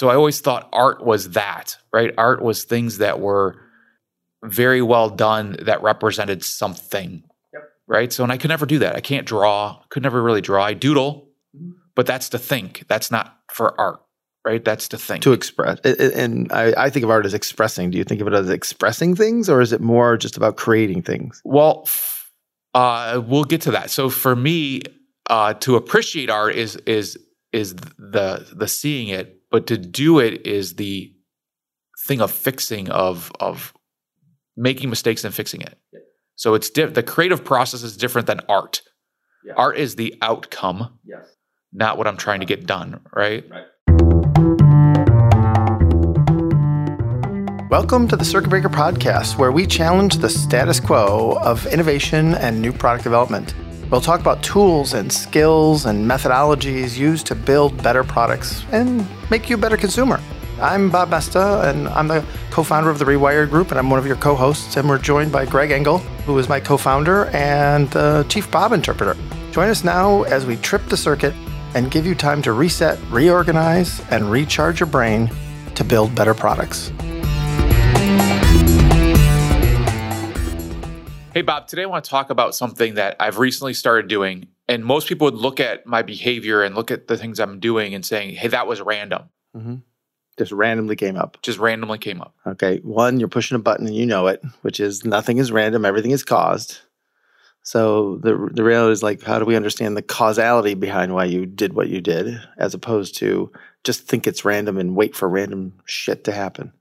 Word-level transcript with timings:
So 0.00 0.08
I 0.08 0.14
always 0.14 0.40
thought 0.40 0.66
art 0.72 1.04
was 1.04 1.32
that, 1.32 1.76
right? 1.92 2.10
Art 2.16 2.40
was 2.40 2.64
things 2.64 2.96
that 2.98 3.20
were 3.20 3.60
very 4.42 4.80
well 4.80 5.10
done 5.10 5.56
that 5.60 5.82
represented 5.82 6.42
something. 6.42 7.22
Yep. 7.52 7.62
Right. 7.86 8.10
So, 8.10 8.22
and 8.22 8.32
I 8.32 8.38
could 8.38 8.48
never 8.48 8.64
do 8.64 8.78
that. 8.78 8.96
I 8.96 9.02
can't 9.02 9.26
draw, 9.26 9.82
could 9.90 10.02
never 10.02 10.22
really 10.22 10.40
draw. 10.40 10.64
I 10.64 10.72
doodle, 10.72 11.28
Mhm. 11.54 11.72
but 11.94 12.06
that's 12.06 12.30
to 12.30 12.38
think. 12.38 12.84
That's 12.88 13.10
not 13.10 13.40
for 13.52 13.78
art, 13.78 14.00
right? 14.42 14.64
That's 14.64 14.88
to 14.88 14.96
think. 14.96 15.22
to 15.24 15.34
express. 15.34 15.78
I- 15.84 15.90
I- 15.90 16.12
And 16.14 16.50
I, 16.50 16.72
I 16.86 16.88
think 16.88 17.04
of 17.04 17.10
art 17.10 17.26
as 17.26 17.34
expressing. 17.34 17.90
Do 17.90 17.98
you 17.98 18.04
think 18.04 18.22
of 18.22 18.26
it 18.26 18.32
as 18.32 18.48
expressing 18.48 19.14
things, 19.14 19.50
or 19.50 19.60
is 19.60 19.70
it 19.70 19.82
more 19.82 20.16
just 20.16 20.38
about 20.38 20.56
creating 20.56 21.02
things? 21.02 21.42
Well, 21.44 21.86
uh, 22.72 23.20
we'll 23.26 23.44
get 23.44 23.60
to 23.62 23.72
that. 23.72 23.90
So 23.90 24.08
for 24.08 24.34
me, 24.34 24.80
uh, 25.28 25.52
to 25.60 25.76
appreciate 25.76 26.30
art 26.30 26.54
is 26.54 26.76
is 26.86 27.18
is 27.52 27.74
the 27.98 28.46
the 28.56 28.66
seeing 28.66 29.08
it, 29.08 29.39
but 29.50 29.66
to 29.66 29.76
do 29.76 30.18
it 30.20 30.46
is 30.46 30.74
the 30.76 31.12
thing 32.06 32.20
of 32.20 32.30
fixing 32.30 32.88
of 32.90 33.32
of 33.40 33.74
making 34.56 34.88
mistakes 34.90 35.24
and 35.24 35.34
fixing 35.34 35.60
it. 35.60 35.76
Yeah. 35.92 36.00
So 36.36 36.54
it's 36.54 36.70
di- 36.70 36.84
the 36.86 37.02
creative 37.02 37.44
process 37.44 37.82
is 37.82 37.96
different 37.96 38.26
than 38.26 38.40
art. 38.48 38.82
Yeah. 39.44 39.54
Art 39.56 39.76
is 39.76 39.96
the 39.96 40.14
outcome, 40.22 40.98
Yes. 41.04 41.26
not 41.72 41.98
what 41.98 42.06
I'm 42.06 42.16
trying 42.16 42.40
to 42.40 42.46
get 42.46 42.66
done. 42.66 43.00
Right. 43.14 43.44
Welcome 47.70 48.08
to 48.08 48.16
the 48.16 48.24
Circuit 48.24 48.50
Breaker 48.50 48.68
Podcast, 48.68 49.38
where 49.38 49.52
we 49.52 49.66
challenge 49.66 50.16
the 50.16 50.28
status 50.28 50.78
quo 50.80 51.38
of 51.42 51.66
innovation 51.66 52.34
and 52.34 52.60
new 52.60 52.72
product 52.72 53.04
development. 53.04 53.54
We'll 53.90 54.00
talk 54.00 54.20
about 54.20 54.40
tools 54.44 54.94
and 54.94 55.12
skills 55.12 55.86
and 55.86 56.08
methodologies 56.08 56.96
used 56.96 57.26
to 57.26 57.34
build 57.34 57.82
better 57.82 58.04
products 58.04 58.64
and 58.70 59.04
make 59.32 59.50
you 59.50 59.56
a 59.56 59.58
better 59.58 59.76
consumer. 59.76 60.20
I'm 60.60 60.90
Bob 60.90 61.10
Moesta, 61.10 61.68
and 61.68 61.88
I'm 61.88 62.06
the 62.06 62.24
co 62.52 62.62
founder 62.62 62.88
of 62.88 63.00
the 63.00 63.04
Rewired 63.04 63.50
Group, 63.50 63.70
and 63.70 63.80
I'm 63.80 63.90
one 63.90 63.98
of 63.98 64.06
your 64.06 64.14
co 64.14 64.36
hosts. 64.36 64.76
And 64.76 64.88
we're 64.88 64.98
joined 64.98 65.32
by 65.32 65.44
Greg 65.44 65.72
Engle, 65.72 65.98
who 66.24 66.38
is 66.38 66.48
my 66.48 66.60
co 66.60 66.76
founder 66.76 67.24
and 67.26 67.90
the 67.90 68.24
chief 68.28 68.48
Bob 68.52 68.70
interpreter. 68.70 69.16
Join 69.50 69.68
us 69.68 69.82
now 69.82 70.22
as 70.24 70.46
we 70.46 70.56
trip 70.58 70.86
the 70.86 70.96
circuit 70.96 71.34
and 71.74 71.90
give 71.90 72.06
you 72.06 72.14
time 72.14 72.42
to 72.42 72.52
reset, 72.52 72.96
reorganize, 73.10 74.00
and 74.10 74.30
recharge 74.30 74.78
your 74.78 74.86
brain 74.86 75.28
to 75.74 75.82
build 75.82 76.14
better 76.14 76.34
products. 76.34 76.92
Hey, 81.32 81.42
Bob, 81.42 81.68
today 81.68 81.84
I 81.84 81.86
want 81.86 82.04
to 82.04 82.10
talk 82.10 82.30
about 82.30 82.56
something 82.56 82.94
that 82.94 83.14
I've 83.20 83.38
recently 83.38 83.72
started 83.72 84.08
doing. 84.08 84.48
And 84.68 84.84
most 84.84 85.06
people 85.06 85.26
would 85.26 85.34
look 85.34 85.60
at 85.60 85.86
my 85.86 86.02
behavior 86.02 86.62
and 86.62 86.74
look 86.74 86.90
at 86.90 87.06
the 87.06 87.16
things 87.16 87.38
I'm 87.38 87.60
doing 87.60 87.94
and 87.94 88.04
saying, 88.04 88.34
hey, 88.34 88.48
that 88.48 88.66
was 88.66 88.80
random. 88.80 89.28
Mm-hmm. 89.56 89.76
Just 90.38 90.50
randomly 90.50 90.96
came 90.96 91.16
up. 91.16 91.38
Just 91.42 91.58
randomly 91.58 91.98
came 91.98 92.20
up. 92.20 92.34
Okay. 92.46 92.78
One, 92.78 93.20
you're 93.20 93.28
pushing 93.28 93.54
a 93.54 93.60
button 93.60 93.86
and 93.86 93.94
you 93.94 94.06
know 94.06 94.26
it, 94.26 94.42
which 94.62 94.80
is 94.80 95.04
nothing 95.04 95.38
is 95.38 95.52
random, 95.52 95.84
everything 95.84 96.10
is 96.10 96.24
caused. 96.24 96.78
So 97.62 98.16
the 98.22 98.48
the 98.52 98.64
reality 98.64 98.92
is 98.92 99.02
like, 99.02 99.22
how 99.22 99.38
do 99.38 99.44
we 99.44 99.54
understand 99.54 99.96
the 99.96 100.02
causality 100.02 100.74
behind 100.74 101.14
why 101.14 101.26
you 101.26 101.46
did 101.46 101.74
what 101.74 101.88
you 101.88 102.00
did, 102.00 102.40
as 102.56 102.74
opposed 102.74 103.16
to 103.18 103.52
just 103.84 104.08
think 104.08 104.26
it's 104.26 104.44
random 104.44 104.78
and 104.78 104.96
wait 104.96 105.14
for 105.14 105.28
random 105.28 105.74
shit 105.84 106.24
to 106.24 106.32
happen? 106.32 106.72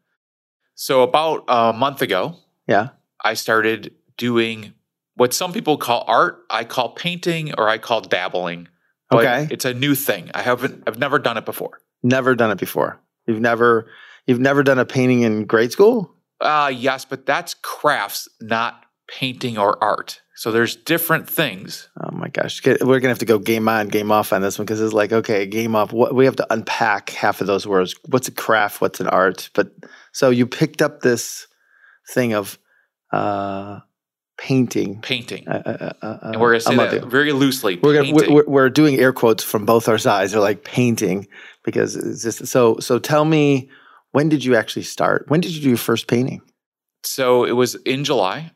So, 0.75 1.03
about 1.03 1.43
a 1.49 1.73
month 1.73 2.01
ago, 2.01 2.37
Yeah. 2.65 2.89
I 3.23 3.33
started 3.33 3.93
doing 4.19 4.73
what 5.15 5.33
some 5.33 5.51
people 5.51 5.77
call 5.77 6.05
art. 6.07 6.43
I 6.51 6.63
call 6.63 6.89
painting 6.89 7.55
or 7.57 7.67
I 7.67 7.79
call 7.79 8.01
dabbling. 8.01 8.67
Okay. 9.11 9.47
It's 9.49 9.65
a 9.65 9.73
new 9.73 9.95
thing. 9.95 10.29
I 10.35 10.43
haven't, 10.43 10.83
I've 10.85 10.99
never 10.99 11.17
done 11.17 11.37
it 11.37 11.45
before. 11.45 11.81
Never 12.03 12.35
done 12.35 12.51
it 12.51 12.59
before. 12.59 12.99
You've 13.25 13.41
never 13.41 13.89
you've 14.25 14.39
never 14.39 14.63
done 14.63 14.79
a 14.79 14.85
painting 14.85 15.21
in 15.21 15.45
grade 15.45 15.71
school? 15.71 16.13
Uh, 16.39 16.71
yes, 16.73 17.05
but 17.05 17.25
that's 17.25 17.53
crafts, 17.55 18.27
not 18.41 18.85
painting 19.07 19.57
or 19.57 19.81
art. 19.83 20.21
So, 20.35 20.51
there's 20.51 20.77
different 20.77 21.29
things. 21.29 21.89
Oh 22.01 22.15
my 22.15 22.29
gosh, 22.29 22.65
we're 22.65 22.99
gonna 22.99 23.09
have 23.09 23.19
to 23.19 23.25
go 23.25 23.39
game 23.39 23.67
on, 23.67 23.89
game 23.89 24.09
off 24.09 24.31
on 24.31 24.41
this 24.41 24.57
one 24.57 24.65
because 24.65 24.79
it's 24.79 24.93
like 24.93 25.11
okay, 25.11 25.45
game 25.45 25.75
off. 25.75 25.91
What 25.91 26.15
we 26.15 26.23
have 26.25 26.37
to 26.37 26.47
unpack 26.53 27.09
half 27.09 27.41
of 27.41 27.47
those 27.47 27.67
words. 27.67 27.93
What's 28.07 28.29
a 28.29 28.31
craft? 28.31 28.79
What's 28.79 29.01
an 29.01 29.07
art? 29.07 29.49
But 29.53 29.73
so 30.13 30.29
you 30.29 30.47
picked 30.47 30.81
up 30.81 31.01
this 31.01 31.45
thing 32.13 32.33
of 32.33 32.57
uh, 33.11 33.79
painting. 34.39 35.01
Painting. 35.01 35.47
Uh, 35.47 35.61
uh, 35.65 35.69
uh, 35.69 36.05
uh, 36.05 36.17
and 36.23 36.41
we're 36.41 36.51
going 36.51 36.59
to 36.61 36.65
say 36.65 36.75
that 36.75 36.93
you. 36.93 37.09
very 37.09 37.33
loosely. 37.33 37.77
We're, 37.83 37.93
gonna, 37.93 38.33
we're, 38.33 38.45
we're 38.47 38.69
doing 38.69 38.97
air 38.97 39.13
quotes 39.13 39.43
from 39.43 39.65
both 39.65 39.87
our 39.87 39.97
sides. 39.97 40.31
They're 40.31 40.41
like 40.41 40.63
painting 40.63 41.27
because 41.63 41.95
it's 41.95 42.23
just 42.23 42.47
so. 42.47 42.77
So 42.79 42.97
tell 42.97 43.25
me, 43.25 43.69
when 44.11 44.29
did 44.29 44.43
you 44.43 44.55
actually 44.55 44.83
start? 44.83 45.25
When 45.27 45.41
did 45.41 45.53
you 45.53 45.61
do 45.61 45.69
your 45.69 45.77
first 45.77 46.07
painting? 46.07 46.41
so, 47.03 47.43
it 47.43 47.51
was 47.51 47.75
in 47.75 48.03
July. 48.03 48.51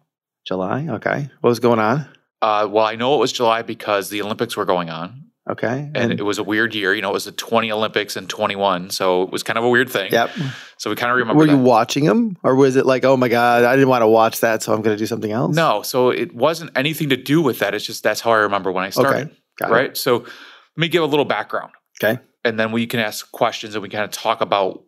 July. 0.46 0.88
Okay. 0.90 1.30
What 1.42 1.50
was 1.50 1.60
going 1.60 1.80
on? 1.80 2.08
Uh, 2.42 2.68
well, 2.70 2.86
I 2.86 2.96
know 2.96 3.16
it 3.16 3.20
was 3.20 3.32
July 3.32 3.62
because 3.62 4.10
the 4.10 4.22
Olympics 4.22 4.58
were 4.58 4.66
going 4.66 4.90
on, 4.90 5.28
Okay. 5.50 5.92
and, 5.94 6.14
it 6.14 6.24
was 6.24 6.38
a 6.38 6.44
weird 6.44 6.74
year. 6.74 6.94
You 6.94 7.02
know, 7.02 7.10
it 7.10 7.14
was 7.14 7.26
the 7.26 7.32
20 7.34 7.72
Olympics 7.72 8.16
and 8.16 8.30
21, 8.30 8.92
so 8.92 9.24
it 9.24 9.32
was 9.32 9.44
kind 9.44 9.58
of 9.60 9.66
a 9.66 9.70
weird 9.70 9.90
thing. 9.90 10.12
yep. 10.12 10.32
So 10.78 10.90
we 10.90 10.96
kind 10.96 11.12
of 11.12 11.18
remember 11.18 11.40
Were 11.42 11.48
that. 11.48 11.52
you 11.52 11.58
watching 11.58 12.06
them, 12.06 12.38
or 12.44 12.56
was 12.56 12.76
it 12.78 12.86
like, 12.86 13.04
oh 13.04 13.18
my 13.18 13.28
god, 13.28 13.64
I 13.66 13.76
didn't 13.76 13.90
want 13.90 14.04
to 14.04 14.08
watch 14.08 14.40
that, 14.40 14.64
so 14.64 14.74
I'm 14.74 14.82
going 14.82 14.96
to 14.96 15.02
do 15.02 15.06
something 15.06 15.32
else? 15.32 15.56
no, 15.56 15.82
so 15.82 16.10
it 16.12 16.34
wasn't 16.34 16.72
anything 16.76 17.10
to 17.10 17.18
do 17.18 17.42
with 17.42 17.60
that. 17.60 17.74
It's 17.74 17.86
just 17.86 18.04
that's 18.04 18.22
how 18.22 18.32
I 18.32 18.38
remember 18.38 18.72
when 18.72 18.84
I 18.86 18.90
started. 18.90 19.32
It. 19.62 19.70
right. 19.70 19.96
So 19.98 20.20
let 20.20 20.28
me 20.78 20.88
give 20.88 21.04
a 21.04 21.08
little 21.08 21.26
background, 21.26 21.72
Okay. 22.02 22.20
and 22.46 22.58
then 22.60 22.72
we 22.72 22.88
can 22.88 23.00
ask 23.02 23.30
questions 23.32 23.76
and 23.76 23.84
we 23.84 23.90
kind 23.90 24.04
of 24.06 24.12
talk 24.12 24.40
about 24.42 24.84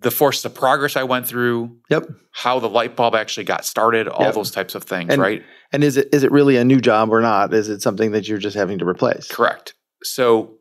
the 0.00 0.10
force 0.10 0.44
of 0.44 0.54
progress 0.54 0.96
I 0.96 1.02
went 1.02 1.26
through, 1.26 1.76
Yep. 1.90 2.08
how 2.32 2.60
the 2.60 2.68
light 2.68 2.94
bulb 2.96 3.14
actually 3.14 3.44
got 3.44 3.64
started, 3.64 4.06
all 4.08 4.26
Yep. 4.26 4.34
those 4.34 4.50
types 4.50 4.74
of 4.74 4.84
things. 4.84 5.12
And- 5.12 5.20
right. 5.20 5.42
And 5.72 5.82
is 5.84 5.96
it 5.96 6.08
is 6.12 6.22
it 6.22 6.30
really 6.32 6.56
a 6.56 6.64
new 6.64 6.80
job 6.80 7.10
or 7.10 7.20
not? 7.20 7.52
Is 7.52 7.68
it 7.68 7.82
something 7.82 8.12
that 8.12 8.28
you're 8.28 8.38
just 8.38 8.56
having 8.56 8.78
to 8.78 8.86
replace? 8.86 9.26
Correct. 9.28 9.74
So 10.02 10.54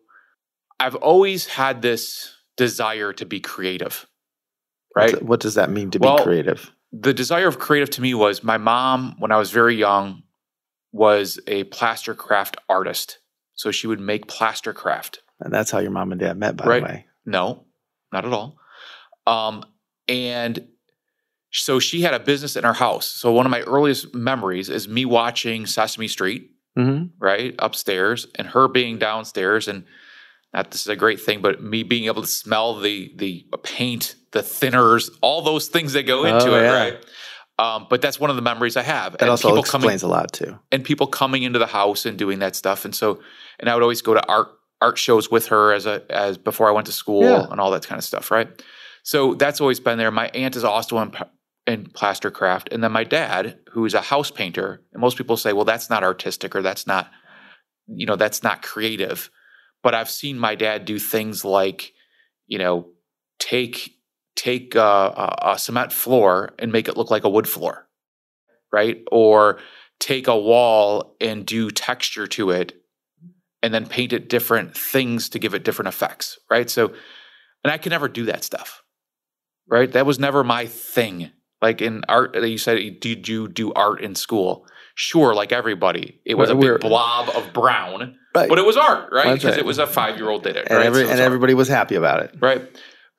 I've 0.79 0.95
always 0.95 1.45
had 1.47 1.81
this 1.81 2.33
desire 2.55 3.13
to 3.13 3.25
be 3.25 3.39
creative. 3.39 4.05
Right. 4.95 5.11
What's- 5.13 5.23
What 5.23 5.39
does 5.39 5.55
that 5.55 5.69
mean 5.69 5.91
to 5.91 5.99
Well, 5.99 6.17
be 6.17 6.23
creative? 6.23 6.71
the 6.91 7.13
desire 7.13 7.47
of 7.47 7.59
creative 7.59 7.89
to 7.91 8.01
me 8.01 8.13
was 8.13 8.43
my 8.45 8.57
mom 8.57 9.13
when 9.19 9.29
i 9.29 9.37
was 9.37 9.51
very 9.51 9.75
young 9.75 10.23
was 10.93 11.37
a 11.45 11.65
plaster 11.65 12.13
craft 12.15 12.55
artist 12.69 13.19
so 13.55 13.71
she 13.71 13.87
would 13.87 13.99
make 13.99 14.27
plaster 14.27 14.71
craft 14.73 15.19
And 15.41 15.53
that's 15.53 15.69
how 15.69 15.79
your 15.79 15.91
mom 15.91 16.11
and 16.13 16.19
dad 16.21 16.37
met, 16.37 16.55
by 16.55 16.65
right. 16.65 16.79
the 16.81 16.85
way. 16.87 17.05
no 17.25 17.65
not 18.13 18.23
at 18.25 18.31
all 18.31 18.57
um, 19.27 19.63
and 20.07 20.67
so 21.51 21.79
she 21.79 22.01
had 22.01 22.13
a 22.13 22.19
business 22.19 22.55
in 22.55 22.63
her 22.63 22.73
house 22.73 23.05
so 23.07 23.31
one 23.31 23.45
of 23.45 23.51
my 23.51 23.61
earliest 23.61 24.13
memories 24.15 24.69
is 24.69 24.87
me 24.87 25.05
watching 25.05 25.65
sesame 25.65 26.07
street 26.07 26.51
Mm-hmm. 26.77 27.05
right 27.19 27.55
upstairs 27.57 28.27
and 28.35 28.47
her 28.49 28.67
being 28.67 28.99
downstairs 28.99 29.67
and 29.67 29.83
not 30.53 30.69
this 30.69 30.81
is 30.81 30.87
a 30.87 30.95
great 30.95 31.19
thing 31.19 31.41
but 31.41 31.59
me 31.63 31.81
being 31.81 32.05
able 32.05 32.21
to 32.21 32.27
smell 32.27 32.79
the 32.79 33.11
the 33.15 33.47
paint 33.63 34.13
the 34.31 34.41
thinners 34.41 35.09
all 35.21 35.41
those 35.41 35.69
things 35.69 35.93
that 35.93 36.03
go 36.03 36.23
into 36.25 36.51
Oh, 36.51 36.55
it 36.55 36.61
yeah. 36.61 36.71
right 36.83 37.05
um, 37.57 37.87
but 37.89 37.99
that's 38.03 38.19
one 38.19 38.29
of 38.29 38.35
the 38.35 38.43
memories 38.43 38.77
i 38.77 38.83
have 38.83 39.17
That 39.17 39.27
also 39.27 39.47
people 39.47 39.61
explains 39.61 40.03
a 40.03 40.07
lot 40.07 40.31
too. 40.31 40.59
and 40.71 40.83
people 40.83 41.07
coming 41.07 41.41
into 41.41 41.57
the 41.57 41.65
house 41.65 42.05
and 42.05 42.15
doing 42.15 42.37
that 42.39 42.55
stuff 42.55 42.85
and 42.85 42.93
so 42.93 43.21
and 43.59 43.71
i 43.71 43.73
would 43.73 43.81
always 43.81 44.03
go 44.03 44.13
to 44.13 44.23
art 44.27 44.49
art 44.79 44.99
shows 44.99 45.31
with 45.31 45.47
her 45.47 45.73
as 45.73 45.87
a 45.87 46.03
as 46.11 46.37
before 46.37 46.69
i 46.69 46.71
went 46.71 46.85
to 46.85 46.93
school 46.93 47.23
Yeah. 47.23 47.47
and 47.49 47.59
all 47.59 47.71
that 47.71 47.87
kind 47.87 47.97
of 47.97 48.05
stuff 48.05 48.29
right 48.29 48.47
so 49.07 49.35
that's 49.35 49.61
always 49.61 49.79
been 49.79 49.97
there. 49.97 50.11
My 50.11 50.27
aunt 50.33 50.57
is 50.57 50.65
also 50.65 50.97
in, 50.97 51.13
in 51.65 51.85
plaster 51.85 52.29
craft. 52.29 52.67
And 52.73 52.83
then 52.83 52.91
my 52.91 53.05
dad 53.05 53.57
who 53.71 53.85
is 53.85 53.93
a 53.93 54.01
house 54.01 54.31
painter 54.31 54.81
and 54.91 54.99
most 54.99 55.17
people 55.17 55.37
say 55.37 55.53
well 55.53 55.63
that's 55.63 55.89
not 55.89 56.03
artistic 56.03 56.53
or 56.53 56.61
that's 56.61 56.85
not 56.85 57.09
you 57.87 58.05
know 58.05 58.17
that's 58.17 58.43
not 58.43 58.61
creative. 58.61 59.29
But 59.81 59.95
i've 59.95 60.09
seen 60.09 60.37
my 60.37 60.55
dad 60.55 60.83
do 60.83 60.99
things 60.99 61.45
like 61.45 61.93
you 62.47 62.57
know 62.57 62.89
take 63.39 63.95
take 64.35 64.75
a, 64.75 64.79
a, 64.81 65.37
a 65.53 65.57
cement 65.57 65.93
floor 65.93 66.53
and 66.59 66.73
make 66.73 66.89
it 66.89 66.97
look 66.97 67.09
like 67.09 67.23
a 67.23 67.29
wood 67.29 67.47
floor 67.47 67.87
right? 68.73 69.01
Or 69.09 69.59
take 69.99 70.27
a 70.27 70.37
wall 70.37 71.15
and 71.21 71.45
do 71.45 71.71
texture 71.71 72.27
to 72.27 72.49
it 72.49 72.73
and 73.63 73.73
then 73.73 73.87
paint 73.87 74.11
it 74.11 74.27
different 74.27 74.75
things 74.75 75.29
to 75.29 75.39
give 75.39 75.53
it 75.53 75.63
different 75.63 75.87
effects 75.87 76.37
right? 76.51 76.69
So 76.69 76.93
and 77.63 77.71
i 77.71 77.77
can 77.77 77.89
never 77.89 78.07
do 78.07 78.25
that 78.25 78.43
stuff 78.43 78.83
right? 79.69 79.91
That 79.91 80.05
was 80.05 80.19
never 80.19 80.43
my 80.43 80.65
thing. 80.65 81.31
Like 81.61 81.81
in 81.81 82.03
art 82.07 82.35
uh, 82.35 82.41
you 82.41 82.57
said 82.57 82.99
did 82.99 83.27
you 83.27 83.47
do 83.47 83.73
art 83.73 84.01
in 84.01 84.15
school? 84.15 84.65
Sure 84.95 85.33
like 85.35 85.51
everybody. 85.51 86.21
It 86.25 86.35
was 86.35 86.49
a 86.49 86.55
We're- 86.55 86.73
big 86.77 86.81
blob 86.81 87.29
of 87.35 87.53
brown 87.53 88.15
Right. 88.35 88.49
but 88.49 88.59
it 88.59 88.65
was 88.65 88.77
art 88.77 89.09
right? 89.11 89.33
Because 89.33 89.51
right. 89.51 89.59
it 89.59 89.65
was 89.65 89.79
a 89.79 89.87
five 89.87 90.17
year 90.17 90.29
old 90.29 90.43
did 90.43 90.55
it 90.57 90.67
and 90.69 90.77
right? 90.77 90.85
every, 90.85 90.99
So 90.99 91.01
it 91.01 91.03
was 91.05 91.11
and 91.13 91.19
everybody 91.21 91.53
was 91.55 91.67
happy 91.67 91.95
about 91.95 92.21
it. 92.23 92.35
right. 92.39 92.61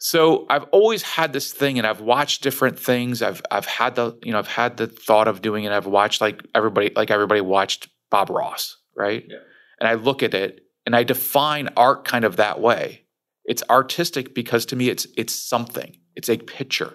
So 0.00 0.46
i've 0.48 0.62
always 0.70 1.02
had 1.02 1.32
this 1.32 1.52
thing 1.52 1.76
and 1.78 1.84
i've 1.86 2.00
watched 2.00 2.42
different 2.44 2.78
things. 2.78 3.20
I've 3.22 3.42
i've 3.50 3.66
had 3.66 3.96
the 3.96 4.16
you 4.22 4.30
know 4.30 4.38
i've 4.38 4.46
had 4.46 4.76
the 4.76 4.86
thought 4.86 5.26
of 5.26 5.42
doing 5.42 5.64
it. 5.64 5.72
I've 5.72 5.86
watched 5.86 6.20
like 6.20 6.42
everybody 6.54 6.92
like 6.94 7.10
everybody 7.10 7.40
watched 7.40 7.88
bob 8.10 8.30
ross 8.30 8.76
right? 8.96 9.24
Yeah. 9.28 9.36
and 9.80 9.88
i 9.88 9.94
look 9.94 10.22
at 10.22 10.34
it 10.34 10.60
and 10.86 10.94
i 10.94 11.02
define 11.02 11.68
art 11.76 12.04
kind 12.04 12.24
of 12.24 12.36
that 12.36 12.60
way. 12.60 13.04
It's 13.44 13.62
artistic 13.68 14.34
because 14.34 14.66
to 14.66 14.76
me 14.76 14.88
it's 14.88 15.06
it's 15.16 15.34
something. 15.34 15.97
It's 16.18 16.28
a 16.28 16.36
picture. 16.36 16.92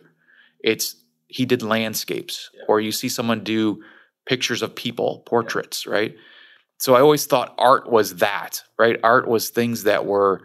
It's 0.63 0.95
he 1.27 1.45
did 1.45 1.63
landscapes 1.63 2.51
Yeah. 2.53 2.63
or 2.67 2.79
you 2.81 2.91
see 2.91 3.09
someone 3.09 3.43
do 3.43 3.81
pictures 4.27 4.61
of 4.61 4.75
people, 4.75 5.23
portraits, 5.25 5.87
right? 5.87 6.13
So 6.77 6.93
I 6.95 6.99
always 7.01 7.25
thought 7.25 7.55
art 7.57 7.89
was 7.89 8.17
that, 8.17 8.61
right? 8.77 8.99
Art 9.01 9.27
was 9.27 9.49
things 9.49 9.83
that 9.85 10.05
were 10.05 10.41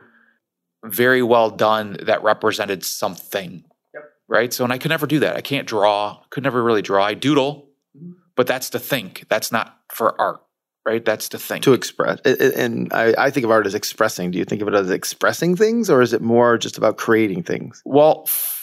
very 0.85 1.23
well 1.23 1.51
done 1.51 1.97
that 2.03 2.23
represented 2.23 2.85
something. 2.85 3.65
Yep. 3.95 4.05
Right? 4.29 4.53
So 4.53 4.63
and 4.65 4.73
I 4.73 4.79
could 4.79 4.91
never 4.91 5.07
do 5.09 5.19
that. 5.21 5.35
I 5.37 5.41
can't 5.41 5.67
draw, 5.67 6.23
could 6.31 6.45
never 6.45 6.63
really 6.63 6.83
draw. 6.83 7.05
I 7.05 7.15
doodle, 7.15 7.69
Mhm. 7.97 8.13
but 8.37 8.47
that's 8.47 8.71
to 8.71 8.79
think. 8.79 9.25
That's 9.29 9.51
not 9.51 9.77
for 9.93 10.19
art, 10.21 10.41
right? 10.87 11.05
That's 11.05 11.29
to 11.31 11.39
think. 11.39 11.65
To 11.65 11.73
express, 11.73 12.21
I- 12.25 12.31
I- 12.31 12.53
and 12.65 12.93
I, 12.93 13.15
I 13.27 13.31
think 13.31 13.45
of 13.45 13.51
art 13.51 13.67
as 13.67 13.75
expressing. 13.75 14.31
Do 14.31 14.39
you 14.39 14.45
think 14.45 14.63
of 14.63 14.69
it 14.69 14.75
as 14.75 14.91
expressing 14.91 15.57
things, 15.57 15.91
or 15.91 16.01
is 16.01 16.13
it 16.13 16.23
more 16.23 16.57
just 16.59 16.79
about 16.79 16.97
creating 16.99 17.43
things? 17.43 17.83
Well, 17.85 18.23
f- 18.27 18.58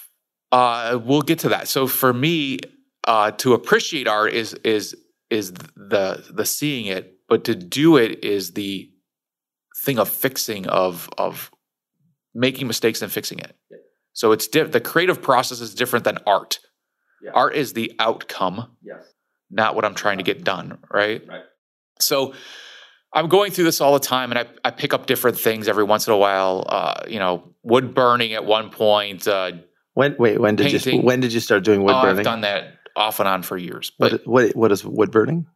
uh, 0.51 0.99
we'll 1.03 1.21
get 1.21 1.39
to 1.39 1.49
that. 1.49 1.67
So 1.67 1.87
for 1.87 2.13
me, 2.13 2.59
uh, 3.07 3.31
to 3.31 3.53
appreciate 3.53 4.07
art 4.07 4.33
is 4.33 4.53
is 4.63 4.95
is 5.29 5.51
the 5.75 6.23
the 6.31 6.45
seeing 6.45 6.85
it, 6.87 7.17
but 7.27 7.43
to 7.45 7.55
do 7.55 7.97
it 7.97 8.23
is 8.23 8.51
the 8.53 8.89
thing 9.83 9.99
of 9.99 10.09
fixing 10.09 10.67
of 10.67 11.09
of 11.17 11.51
making 12.33 12.67
mistakes 12.67 13.01
and 13.01 13.11
fixing 13.11 13.39
it. 13.39 13.55
Yeah. 13.69 13.77
So 14.13 14.31
it's 14.31 14.47
di- 14.47 14.63
the 14.63 14.81
creative 14.81 15.21
process 15.21 15.61
is 15.61 15.73
different 15.75 16.05
than 16.05 16.17
art. 16.25 16.59
Yeah. 17.21 17.31
Art 17.33 17.55
is 17.55 17.73
the 17.73 17.91
outcome, 17.99 18.75
Yes. 18.83 19.03
not 19.49 19.75
what 19.75 19.83
I'm 19.85 19.95
trying 19.95 20.17
to 20.17 20.23
get 20.23 20.43
done. 20.43 20.77
Right. 20.91 21.25
Right. 21.27 21.43
So 21.99 22.33
I'm 23.13 23.29
going 23.29 23.51
through 23.51 23.63
this 23.65 23.79
all 23.79 23.93
the 23.93 23.99
time, 23.99 24.31
and 24.31 24.39
I, 24.39 24.45
I 24.65 24.71
pick 24.71 24.93
up 24.93 25.05
different 25.05 25.39
things 25.39 25.67
every 25.69 25.85
once 25.85 26.07
in 26.07 26.13
a 26.13 26.17
while. 26.17 26.65
Uh, 26.67 27.03
you 27.07 27.19
know, 27.19 27.53
wood 27.63 27.95
burning 27.95 28.33
at 28.33 28.45
one 28.45 28.69
point. 28.69 29.27
Uh, 29.27 29.53
When 29.95 30.15
wait, 30.19 30.39
when 30.39 30.55
did 30.55 30.85
you 30.85 30.99
when 30.99 31.21
did 31.21 31.33
you 31.33 31.39
start 31.39 31.63
doing 31.63 31.81
wood 31.81 31.95
oh, 31.95 32.01
burning? 32.01 32.19
I've 32.19 32.23
done 32.25 32.41
that 32.41 32.75
off 32.95 33.19
and 33.19 33.27
on 33.27 33.41
for 33.43 33.57
years. 33.57 33.91
But 33.97 34.11
what, 34.11 34.25
what 34.25 34.55
what 34.55 34.71
is 34.71 34.85
wood 34.85 35.09
burning? 35.09 35.47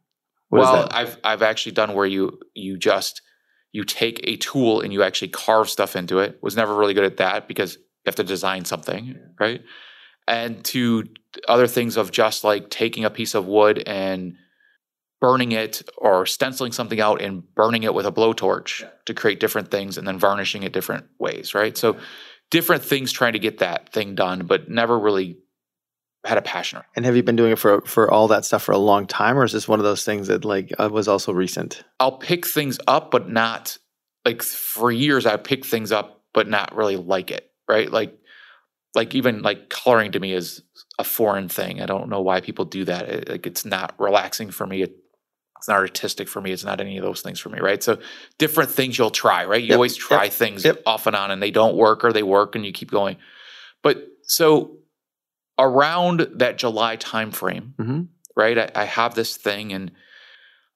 What 0.48 0.62
is 0.62 0.64
well? 0.64 0.88
I've 0.90 1.18
I've 1.22 1.42
actually 1.42 1.72
done 1.72 1.94
where 1.94 2.06
you 2.06 2.38
you 2.54 2.78
just 2.78 3.22
you 3.72 3.84
take 3.84 4.20
a 4.24 4.36
tool 4.36 4.80
and 4.80 4.92
you 4.92 5.02
actually 5.02 5.28
carve 5.28 5.68
stuff 5.68 5.94
into 5.94 6.18
it. 6.18 6.38
Was 6.42 6.56
never 6.56 6.74
really 6.74 6.94
good 6.94 7.04
at 7.04 7.18
that 7.18 7.48
because 7.48 7.76
you 7.76 7.82
have 8.06 8.16
to 8.16 8.24
design 8.24 8.64
something, 8.64 9.14
right? 9.38 9.62
And 10.26 10.64
to 10.66 11.04
other 11.46 11.66
things 11.66 11.96
of 11.96 12.10
just 12.10 12.42
like 12.42 12.70
taking 12.70 13.04
a 13.04 13.10
piece 13.10 13.34
of 13.34 13.46
wood 13.46 13.82
and 13.86 14.34
burning 15.20 15.52
it 15.52 15.82
or 15.98 16.24
stenciling 16.24 16.72
something 16.72 16.98
out 17.00 17.20
and 17.20 17.42
burning 17.54 17.82
it 17.82 17.92
with 17.92 18.06
a 18.06 18.12
blowtorch 18.12 18.80
Yeah. 18.80 18.88
to 19.04 19.12
create 19.12 19.38
different 19.38 19.70
things 19.70 19.98
and 19.98 20.08
then 20.08 20.18
varnishing 20.18 20.62
it 20.62 20.72
different 20.72 21.04
ways, 21.18 21.54
right? 21.54 21.76
So 21.76 21.98
different 22.50 22.84
things 22.84 23.12
trying 23.12 23.32
to 23.32 23.38
get 23.38 23.58
that 23.58 23.92
thing 23.92 24.14
done, 24.14 24.46
but 24.46 24.68
never 24.68 24.98
really 24.98 25.38
had 26.24 26.36
a 26.36 26.42
passion. 26.42 26.80
For. 26.80 26.86
And 26.96 27.06
have 27.06 27.16
you 27.16 27.22
been 27.22 27.36
doing 27.36 27.52
it 27.52 27.58
for 27.58 27.80
for 27.82 28.10
all 28.10 28.28
that 28.28 28.44
stuff 28.44 28.62
for 28.62 28.72
a 28.72 28.78
long 28.78 29.06
time, 29.06 29.38
or 29.38 29.44
is 29.44 29.52
this 29.52 29.68
one 29.68 29.78
of 29.78 29.84
those 29.84 30.04
things 30.04 30.28
that 30.28 30.44
like 30.44 30.72
uh, 30.78 30.88
was 30.90 31.08
also 31.08 31.32
recent? 31.32 31.82
I'll 31.98 32.18
pick 32.18 32.46
things 32.46 32.78
up, 32.86 33.10
but 33.10 33.28
not 33.28 33.78
like 34.24 34.42
for 34.42 34.92
years. 34.92 35.26
I 35.26 35.36
pick 35.36 35.64
things 35.64 35.92
up, 35.92 36.22
but 36.34 36.48
not 36.48 36.74
really 36.74 36.96
like 36.96 37.30
it. 37.30 37.50
Right? 37.68 37.90
Like, 37.90 38.18
like 38.94 39.14
even 39.14 39.42
like 39.42 39.70
coloring 39.70 40.12
to 40.12 40.20
me 40.20 40.32
is 40.32 40.62
a 40.98 41.04
foreign 41.04 41.48
thing. 41.48 41.80
I 41.80 41.86
don't 41.86 42.10
know 42.10 42.20
why 42.20 42.40
people 42.40 42.64
do 42.64 42.84
that. 42.84 43.08
It, 43.08 43.28
like, 43.28 43.46
it's 43.46 43.64
not 43.64 43.94
relaxing 43.98 44.50
for 44.50 44.66
me. 44.66 44.82
It, 44.82 44.96
it's 45.60 45.68
not 45.68 45.76
artistic 45.78 46.28
for 46.28 46.40
me. 46.40 46.50
It's 46.50 46.64
not 46.64 46.80
any 46.80 46.98
of 46.98 47.04
those 47.04 47.22
things 47.22 47.38
for 47.38 47.50
me. 47.50 47.60
Right? 47.60 47.82
So, 47.82 47.98
different 48.38 48.70
things 48.70 48.98
you'll 48.98 49.10
try. 49.10 49.44
Right? 49.44 49.62
You 49.62 49.68
Yep, 49.68 49.76
always 49.76 49.96
try 49.96 50.24
yep, 50.24 50.32
things 50.32 50.64
yep. 50.64 50.82
off 50.84 51.06
and 51.06 51.14
on, 51.14 51.30
and 51.30 51.42
they 51.42 51.52
don't 51.52 51.76
work 51.76 52.04
or 52.04 52.12
they 52.12 52.24
work, 52.24 52.56
and 52.56 52.66
you 52.66 52.72
keep 52.72 52.90
going. 52.90 53.16
But 53.82 54.08
so 54.22 54.78
around 55.58 56.26
that 56.36 56.58
July 56.58 56.96
timeframe, 56.96 57.74
hmm 57.76 58.02
right? 58.36 58.58
I, 58.58 58.70
I 58.74 58.84
have 58.84 59.14
this 59.14 59.36
thing 59.36 59.72
and 59.72 59.90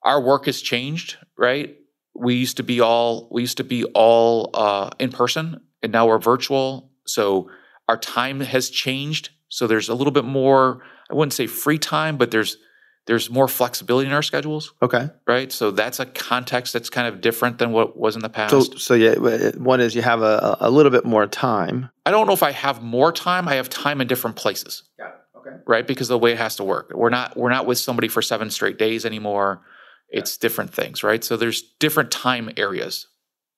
our 0.04 0.20
work 0.20 0.46
has 0.46 0.60
changed, 0.60 1.16
right? 1.38 1.76
We 2.14 2.34
used 2.34 2.58
to 2.58 2.62
be 2.62 2.80
all 2.80 3.28
we 3.30 3.42
used 3.42 3.56
to 3.56 3.64
be 3.64 3.84
all 3.84 4.50
uh, 4.54 4.90
in 4.98 5.10
person 5.10 5.60
and 5.82 5.92
now 5.92 6.06
we're 6.06 6.18
virtual. 6.18 6.90
So 7.06 7.48
our 7.88 7.96
time 7.96 8.40
has 8.40 8.70
changed. 8.70 9.30
So 9.48 9.66
there's 9.66 9.88
a 9.88 9.94
little 9.94 10.12
bit 10.12 10.24
more, 10.24 10.82
I 11.10 11.14
wouldn't 11.14 11.32
say 11.32 11.46
free 11.46 11.78
time, 11.78 12.16
but 12.16 12.30
there's 12.30 12.56
there's 13.06 13.28
more 13.28 13.48
flexibility 13.48 14.06
in 14.08 14.14
our 14.14 14.22
schedules, 14.22 14.72
Okay. 14.80 15.10
right? 15.26 15.52
So 15.52 15.70
that's 15.70 16.00
a 16.00 16.06
context 16.06 16.72
that's 16.72 16.88
kind 16.88 17.06
of 17.06 17.20
different 17.20 17.58
than 17.58 17.70
what 17.72 17.98
was 17.98 18.16
in 18.16 18.22
the 18.22 18.30
past. 18.30 18.50
So 18.50 18.60
so 18.62 18.94
yeah, 18.94 19.14
one 19.56 19.80
is 19.80 19.94
you 19.94 20.02
have 20.02 20.22
a, 20.22 20.56
a 20.60 20.70
little 20.70 20.90
bit 20.90 21.04
more 21.04 21.26
time. 21.26 21.90
I 22.06 22.10
don't 22.10 22.26
know 22.26 22.32
if 22.32 22.42
I 22.42 22.52
have 22.52 22.82
more 22.82 23.12
time. 23.12 23.46
I 23.48 23.54
have 23.56 23.68
time 23.68 24.00
in 24.00 24.06
different 24.06 24.36
places. 24.36 24.84
Yeah. 24.98 25.10
Okay. 25.36 25.56
right? 25.66 25.86
Because 25.86 26.08
the 26.08 26.18
way 26.18 26.32
it 26.32 26.38
has 26.38 26.56
to 26.56 26.64
work. 26.64 26.92
We're 26.94 27.10
not 27.10 27.36
we're 27.36 27.50
not 27.50 27.66
with 27.66 27.78
somebody 27.78 28.08
for 28.08 28.22
seven 28.22 28.50
straight 28.50 28.78
days 28.78 29.04
anymore. 29.04 29.60
It's 30.08 30.38
different 30.38 30.72
things, 30.72 31.02
right? 31.02 31.22
So 31.22 31.36
there's 31.36 31.60
different 31.80 32.10
time 32.10 32.50
areas 32.56 33.08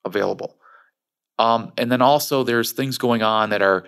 available. 0.04 0.56
Um, 1.38 1.72
and 1.76 1.92
then 1.92 2.02
also 2.02 2.42
there's 2.42 2.72
things 2.72 2.98
going 2.98 3.22
on 3.22 3.50
that 3.50 3.62
are 3.62 3.84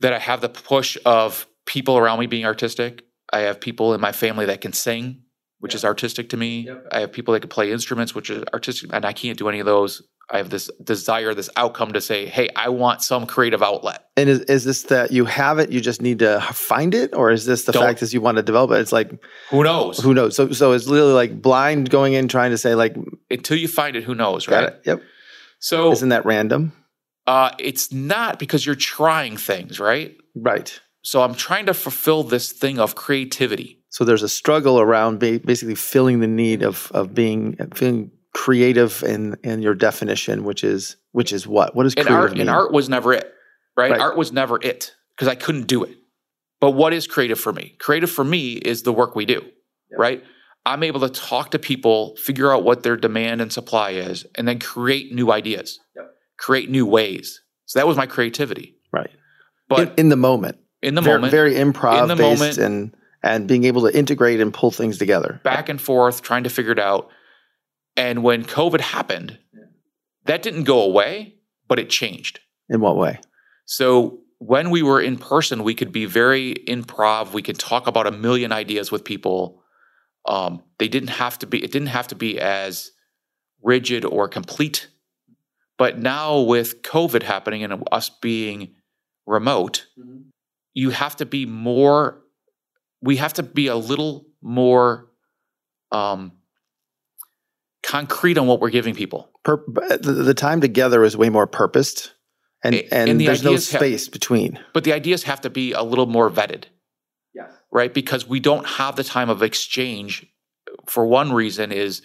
that 0.00 0.12
I 0.12 0.18
have 0.18 0.42
the 0.42 0.48
push 0.50 0.98
of 1.06 1.46
people 1.64 1.96
around 1.96 2.18
me 2.20 2.26
being 2.26 2.44
artistic. 2.44 3.04
I 3.32 3.40
have 3.40 3.60
people 3.60 3.94
in 3.94 4.00
my 4.00 4.12
family 4.12 4.46
that 4.46 4.60
can 4.60 4.72
sing, 4.72 5.22
which 5.60 5.74
is 5.74 5.84
artistic 5.84 6.28
to 6.30 6.36
me. 6.36 6.60
Yep. 6.66 6.86
I 6.92 7.00
have 7.00 7.12
people 7.12 7.34
that 7.34 7.40
can 7.40 7.48
play 7.50 7.72
instruments, 7.72 8.14
which 8.14 8.30
is 8.30 8.44
artistic, 8.54 8.90
and 8.92 9.04
I 9.04 9.12
can't 9.12 9.38
do 9.38 9.48
any 9.48 9.58
of 9.60 9.66
those. 9.66 10.02
I 10.28 10.38
have 10.38 10.50
this 10.50 10.68
desire, 10.82 11.34
this 11.34 11.48
outcome 11.56 11.92
to 11.92 12.00
say, 12.00 12.26
hey, 12.26 12.48
I 12.56 12.68
want 12.70 13.00
some 13.00 13.26
creative 13.26 13.62
outlet. 13.62 14.06
And 14.16 14.28
is, 14.28 14.40
is 14.40 14.64
this 14.64 14.82
that 14.84 15.12
you 15.12 15.24
have 15.24 15.60
it, 15.60 15.70
you 15.70 15.80
just 15.80 16.02
need 16.02 16.18
to 16.18 16.40
find 16.52 16.94
it, 16.96 17.14
or 17.14 17.30
is 17.30 17.46
this 17.46 17.64
the 17.64 17.70
Don't- 17.72 17.84
fact 17.84 18.00
that 18.00 18.12
you 18.12 18.20
want 18.20 18.36
to 18.36 18.42
develop 18.42 18.72
it? 18.72 18.80
It's 18.80 18.90
like 18.92 19.10
Who 19.50 19.62
knows? 19.62 19.98
who 20.00 20.14
knows. 20.14 20.34
So 20.34 20.50
so 20.50 20.72
it's 20.72 20.88
literally 20.88 21.12
like 21.12 21.40
blind 21.40 21.90
going 21.90 22.14
in 22.14 22.26
trying 22.26 22.50
to 22.50 22.58
say 22.58 22.74
like 22.74 22.96
Until 23.30 23.56
you 23.56 23.68
find 23.68 23.94
it, 23.94 24.02
who 24.02 24.16
knows, 24.16 24.46
got 24.46 24.56
right? 24.64 24.72
it. 24.72 24.80
Yep. 24.84 25.02
So 25.60 25.92
Isn't 25.92 26.08
that 26.10 26.26
random? 26.26 26.72
uh, 27.28 27.50
it's 27.58 27.92
not 27.92 28.38
because 28.40 28.66
you're 28.66 28.74
trying 28.74 29.36
things, 29.36 29.78
right? 29.80 30.16
Right. 30.34 30.80
So 31.06 31.22
I'm 31.22 31.36
trying 31.36 31.66
to 31.66 31.74
fulfill 31.74 32.24
this 32.24 32.50
thing 32.50 32.80
of 32.80 32.96
creativity. 32.96 33.78
So 33.90 34.04
there's 34.04 34.24
a 34.24 34.28
struggle 34.28 34.80
around 34.80 35.20
basically 35.20 35.76
filling 35.76 36.18
the 36.18 36.26
need 36.26 36.64
of 36.64 36.90
of 36.92 37.14
being 37.14 37.56
feeling 37.74 38.10
creative 38.34 39.04
in 39.04 39.36
in 39.44 39.62
your 39.62 39.74
definition, 39.76 40.42
which 40.42 40.64
is 40.64 40.96
which 41.12 41.32
is 41.32 41.46
what? 41.46 41.76
What 41.76 41.86
is 41.86 41.94
does 41.94 42.00
And 42.02 42.06
creative 42.08 42.22
art, 42.30 42.32
mean? 42.32 42.40
and 42.40 42.50
art 42.50 42.72
was 42.72 42.88
never 42.88 43.12
it, 43.12 43.32
right? 43.76 43.92
Right. 43.92 44.00
Art 44.00 44.16
was 44.16 44.32
never 44.32 44.58
it 44.60 44.94
because 45.14 45.28
I 45.28 45.36
couldn't 45.36 45.68
do 45.68 45.84
it. 45.84 45.96
But 46.60 46.72
what 46.72 46.92
is 46.92 47.06
creative 47.06 47.38
for 47.38 47.52
me? 47.52 47.76
Creative 47.78 48.10
for 48.10 48.24
me 48.24 48.54
is 48.54 48.82
the 48.82 48.92
work 48.92 49.14
we 49.14 49.26
do, 49.26 49.42
Yep. 49.92 49.98
right? 50.00 50.24
I'm 50.64 50.82
able 50.82 51.00
to 51.00 51.08
talk 51.08 51.52
to 51.52 51.60
people, 51.60 52.16
figure 52.16 52.52
out 52.52 52.64
what 52.64 52.82
their 52.82 52.96
demand 52.96 53.40
and 53.40 53.52
supply 53.52 53.90
is, 53.90 54.26
and 54.34 54.48
then 54.48 54.58
create 54.58 55.14
new 55.14 55.30
ideas, 55.30 55.78
Yep. 55.94 56.10
create 56.36 56.68
new 56.68 56.84
ways. 56.84 57.40
So 57.66 57.78
that 57.78 57.86
was 57.86 57.96
my 57.96 58.06
creativity. 58.06 58.74
right. 58.92 59.10
But 59.68 59.80
in, 59.90 59.94
in 59.96 60.08
the 60.08 60.16
moment. 60.16 60.56
In 60.86 60.94
the 60.94 61.02
very, 61.02 61.16
moment, 61.16 61.30
very 61.32 61.54
improv 61.54 62.02
in 62.02 62.08
the 62.08 62.16
based 62.16 62.40
moment- 62.40 62.58
and 62.58 62.96
and 63.22 63.48
being 63.48 63.64
able 63.64 63.82
to 63.82 63.96
integrate 63.96 64.40
and 64.40 64.54
pull 64.54 64.70
things 64.70 64.98
together. 64.98 65.40
back 65.42 65.68
and 65.68 65.80
forth 65.80 66.22
trying 66.22 66.44
to 66.44 66.50
figure 66.50 66.72
it 66.72 66.78
out. 66.78 67.10
And 67.96 68.22
when 68.22 68.44
COVID 68.44 68.80
happened, 68.80 69.38
that 70.26 70.42
didn't 70.42 70.64
go 70.64 70.80
away, 70.80 71.36
but 71.66 71.78
it 71.78 71.90
changed. 71.90 72.40
In 72.68 72.80
what 72.80 72.96
way? 72.96 73.18
So 73.64 74.20
when 74.38 74.70
we 74.70 74.82
were 74.82 75.00
in 75.00 75.16
person, 75.16 75.64
we 75.64 75.74
could 75.74 75.92
be 75.92 76.04
very 76.04 76.54
improv. 76.68 77.32
We 77.32 77.42
could 77.42 77.58
talk 77.58 77.86
about 77.86 78.06
a 78.06 78.12
million 78.12 78.52
ideas 78.52 78.92
with 78.92 79.02
people. 79.02 79.62
Um, 80.26 80.62
they 80.78 80.88
didn't 80.88 81.08
have 81.08 81.38
to 81.40 81.46
be. 81.46 81.64
It 81.64 81.72
didn't 81.72 81.88
have 81.88 82.08
to 82.08 82.14
be 82.14 82.38
as 82.38 82.92
rigid 83.62 84.04
or 84.04 84.28
complete. 84.28 84.88
But 85.78 85.98
now 85.98 86.40
with 86.40 86.82
COVID 86.82 87.22
happening 87.22 87.64
and 87.64 87.82
us 87.90 88.08
being 88.08 88.74
remote, 89.26 89.86
you 90.76 90.90
have 90.90 91.16
to 91.16 91.26
be 91.26 91.46
more. 91.46 92.22
We 93.00 93.16
have 93.16 93.32
to 93.34 93.42
be 93.42 93.66
a 93.68 93.76
little 93.76 94.26
more 94.42 95.08
um, 95.90 96.32
concrete 97.82 98.36
on 98.38 98.46
what 98.46 98.60
we're 98.60 98.70
giving 98.70 98.94
people. 98.94 99.30
Pur- 99.42 99.64
but 99.66 100.02
the, 100.02 100.12
the 100.12 100.34
time 100.34 100.60
together 100.60 101.02
is 101.02 101.16
way 101.16 101.30
more 101.30 101.46
purposed, 101.46 102.12
and 102.62 102.74
A- 102.74 102.94
and, 102.94 103.10
and 103.10 103.20
the 103.20 103.26
there's 103.26 103.42
no 103.42 103.50
ideas 103.50 103.70
have- 103.72 103.80
space 103.80 104.08
between. 104.08 104.58
But 104.74 104.84
the 104.84 104.92
ideas 104.92 105.22
have 105.24 105.40
to 105.42 105.50
be 105.50 105.72
a 105.72 105.82
little 105.82 106.06
more 106.06 106.30
vetted. 106.30 106.64
Yes. 107.34 107.50
right? 107.70 107.92
Because 107.92 108.26
we 108.26 108.40
don't 108.40 108.66
have 108.66 108.96
the 108.96 109.04
time 109.04 109.28
of 109.30 109.42
exchange. 109.42 110.26
For 110.86 111.06
one 111.06 111.32
reason 111.32 111.70
is 111.72 112.00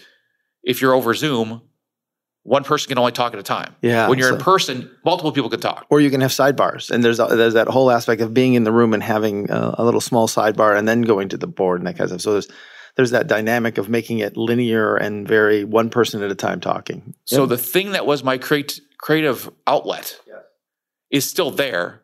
if 0.63 0.81
you're 0.81 0.93
over 0.93 1.13
Zoom, 1.13 1.61
one 2.43 2.63
person 2.63 2.89
can 2.89 2.97
only 2.97 3.11
talk 3.11 3.33
at 3.33 3.39
a 3.39 3.43
time. 3.43 3.75
Yeah. 3.81 4.07
when 4.09 4.17
you're 4.17 4.33
in 4.33 4.39
person, 4.41 4.89
multiple 5.05 5.31
people 5.31 5.49
can 5.49 5.59
talk. 5.59 5.85
or 5.89 6.01
you 6.01 6.09
can 6.09 6.21
have 6.21 6.31
sidebars, 6.31 6.89
and 6.89 7.03
there's 7.03 7.17
there's 7.17 7.53
that 7.53 7.67
whole 7.67 7.91
aspect 7.91 8.21
of 8.21 8.33
being 8.33 8.55
in 8.55 8.63
the 8.63 8.71
room 8.71 8.93
and 8.93 9.03
having 9.03 9.49
a, 9.51 9.75
a 9.77 9.83
little 9.85 10.01
small 10.01 10.27
sidebar, 10.27 10.77
and 10.77 10.87
then 10.87 11.01
going 11.03 11.29
to 11.29 11.37
the 11.37 11.47
board 11.47 11.79
and 11.81 11.87
that 11.87 11.97
kind 11.97 12.11
of 12.11 12.19
stuff. 12.19 12.21
So 12.21 12.31
there's 12.33 12.47
there's 12.97 13.11
that 13.11 13.27
dynamic 13.27 13.77
of 13.77 13.87
making 13.89 14.19
it 14.19 14.35
linear 14.35 14.95
and 14.97 15.27
very 15.27 15.63
one 15.63 15.89
person 15.89 16.21
at 16.23 16.29
a 16.31 16.35
time 16.35 16.59
talking. 16.59 17.13
So 17.25 17.41
Yep. 17.41 17.49
the 17.49 17.57
thing 17.57 17.91
that 17.91 18.05
was 18.05 18.23
my 18.23 18.37
create, 18.37 18.81
creative 18.97 19.49
outlet 19.65 20.19
is 21.09 21.23
still 21.29 21.51
there, 21.51 22.01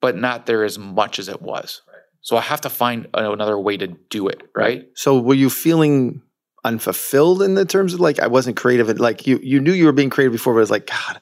but 0.00 0.16
not 0.16 0.46
there 0.46 0.62
as 0.64 0.78
much 0.78 1.18
as 1.18 1.28
it 1.28 1.42
was. 1.42 1.82
So 2.20 2.36
I 2.36 2.42
have 2.42 2.60
to 2.60 2.70
find 2.70 3.08
uh, 3.14 3.32
another 3.32 3.58
way 3.58 3.76
to 3.78 3.86
do 3.86 4.28
it, 4.28 4.42
right? 4.54 4.86
So 4.94 5.18
were 5.18 5.34
you 5.34 5.50
feeling 5.50 6.22
unfulfilled 6.64 7.42
in 7.42 7.54
the 7.54 7.64
terms 7.64 7.94
of 7.94 8.00
like 8.00 8.20
I 8.20 8.26
wasn't 8.26 8.56
creative 8.56 8.88
and 8.88 9.00
like 9.00 9.26
you 9.26 9.38
you 9.42 9.60
knew 9.60 9.72
you 9.72 9.86
were 9.86 9.92
being 9.92 10.10
creative 10.10 10.32
before, 10.32 10.54
but 10.54 10.58
it 10.58 10.62
was 10.62 10.70
like 10.70 10.86
God, 10.86 11.20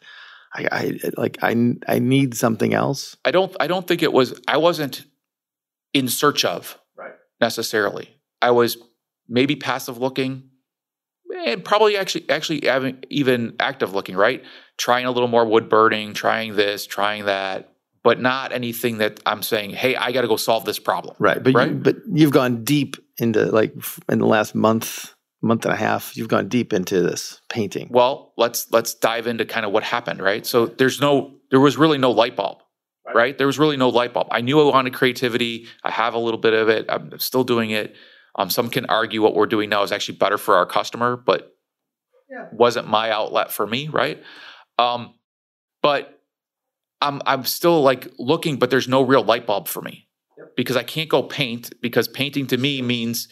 I, 0.54 0.68
I 0.70 1.10
like 1.16 1.38
I 1.42 1.74
I 1.86 1.98
need 1.98 2.34
something 2.36 2.74
else. 2.74 3.16
I 3.24 3.30
don't 3.30 3.54
I 3.60 3.66
don't 3.66 3.86
think 3.86 4.02
it 4.02 4.12
was 4.12 4.40
I 4.48 4.56
wasn't 4.56 5.04
in 5.94 6.08
search 6.08 6.44
of 6.44 6.78
Right. 6.96 7.12
necessarily. 7.40 8.08
I 8.42 8.50
was 8.50 8.78
maybe 9.28 9.56
passive 9.56 9.98
looking 9.98 10.50
and 11.46 11.64
probably 11.64 11.96
actually 11.96 12.28
actually 12.30 12.62
having 12.66 13.04
even 13.10 13.54
active 13.60 13.94
looking, 13.94 14.16
right? 14.16 14.42
Trying 14.76 15.06
a 15.06 15.10
little 15.10 15.28
more 15.28 15.44
wood 15.46 15.68
burning, 15.68 16.14
trying 16.14 16.56
this, 16.56 16.86
trying 16.86 17.26
that, 17.26 17.72
but 18.02 18.20
not 18.20 18.52
anything 18.52 18.98
that 18.98 19.20
I'm 19.26 19.42
saying, 19.42 19.70
"Hey, 19.70 19.94
I 19.96 20.12
got 20.12 20.22
to 20.22 20.28
go 20.28 20.36
solve 20.36 20.64
this 20.64 20.78
problem." 20.78 21.14
Right. 21.18 21.42
But 21.42 21.52
You, 21.52 21.58
Right. 21.58 21.82
but 21.82 21.96
you've 22.12 22.32
gone 22.32 22.64
deep 22.64 22.96
into 23.18 23.46
like 23.46 23.74
in 24.08 24.18
the 24.20 24.26
last 24.26 24.54
month, 24.54 25.14
month 25.42 25.64
and 25.64 25.72
a 25.74 25.76
half, 25.76 26.16
you've 26.16 26.28
gone 26.28 26.48
deep 26.48 26.72
into 26.72 27.00
this 27.00 27.40
painting. 27.48 27.88
Well, 27.90 28.32
let's 28.36 28.70
let's 28.72 28.94
dive 28.94 29.26
into 29.26 29.44
kind 29.44 29.64
of 29.64 29.72
what 29.72 29.82
happened, 29.84 30.20
right? 30.20 30.44
So 30.46 30.66
there's 30.66 31.00
no 31.00 31.36
there 31.50 31.60
was 31.60 31.76
really 31.76 31.98
no 31.98 32.10
light 32.10 32.36
bulb. 32.36 32.58
Right. 33.06 33.14
Right? 33.16 33.38
There 33.38 33.46
was 33.46 33.58
really 33.58 33.76
no 33.76 33.88
light 33.88 34.12
bulb. 34.12 34.28
I 34.30 34.42
knew 34.42 34.60
I 34.60 34.70
wanted 34.70 34.92
creativity. 34.92 35.66
I 35.82 35.90
have 35.90 36.12
a 36.14 36.18
little 36.18 36.40
bit 36.40 36.52
of 36.52 36.68
it. 36.68 36.86
I'm 36.88 37.18
still 37.18 37.44
doing 37.44 37.70
it. 37.70 37.94
Um, 38.34 38.50
some 38.50 38.68
can 38.68 38.84
argue 38.86 39.22
what 39.22 39.34
we're 39.34 39.46
doing 39.46 39.70
now 39.70 39.82
is 39.82 39.92
actually 39.92 40.18
better 40.18 40.36
for 40.36 40.56
our 40.56 40.66
customer, 40.66 41.16
but 41.16 41.54
Yeah. 42.30 42.46
wasn't 42.52 42.86
my 42.86 43.10
outlet 43.10 43.50
for 43.50 43.66
me, 43.66 43.88
right? 43.88 44.22
Um, 44.78 45.14
but 45.82 46.20
I'm 47.00 47.22
I'm 47.24 47.44
still 47.44 47.80
like 47.82 48.08
looking, 48.18 48.56
but 48.56 48.70
there's 48.70 48.88
no 48.88 49.02
real 49.02 49.22
light 49.22 49.46
bulb 49.46 49.68
for 49.68 49.80
me 49.80 50.08
because 50.56 50.76
I 50.76 50.82
can't 50.82 51.08
go 51.08 51.22
paint 51.22 51.72
because 51.80 52.08
painting 52.08 52.46
to 52.48 52.58
me 52.58 52.82
means 52.82 53.28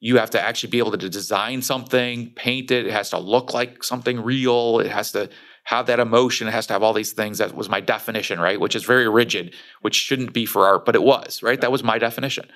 you 0.00 0.16
have 0.16 0.30
to 0.30 0.40
actually 0.40 0.70
be 0.70 0.78
able 0.78 0.96
to 0.96 1.08
design 1.08 1.60
something, 1.60 2.30
paint 2.34 2.70
it. 2.70 2.86
It 2.86 2.92
has 2.92 3.10
to 3.10 3.18
look 3.18 3.52
like 3.52 3.84
something 3.84 4.20
real. 4.20 4.80
It 4.80 4.90
has 4.90 5.12
to 5.12 5.28
have 5.64 5.86
that 5.86 6.00
emotion. 6.00 6.48
It 6.48 6.52
has 6.52 6.66
to 6.68 6.72
have 6.72 6.82
all 6.82 6.94
these 6.94 7.12
things. 7.12 7.38
That 7.38 7.54
was 7.54 7.68
my 7.68 7.80
definition, 7.80 8.40
right? 8.40 8.58
Which 8.58 8.74
is 8.74 8.84
very 8.84 9.08
rigid, 9.08 9.54
which 9.82 9.94
shouldn't 9.94 10.32
be 10.32 10.46
for 10.46 10.66
art, 10.66 10.86
but 10.86 10.94
it 10.94 11.02
was, 11.02 11.42
right? 11.42 11.60
That 11.60 11.70
was 11.70 11.84
my 11.84 11.98
definition. 11.98 12.48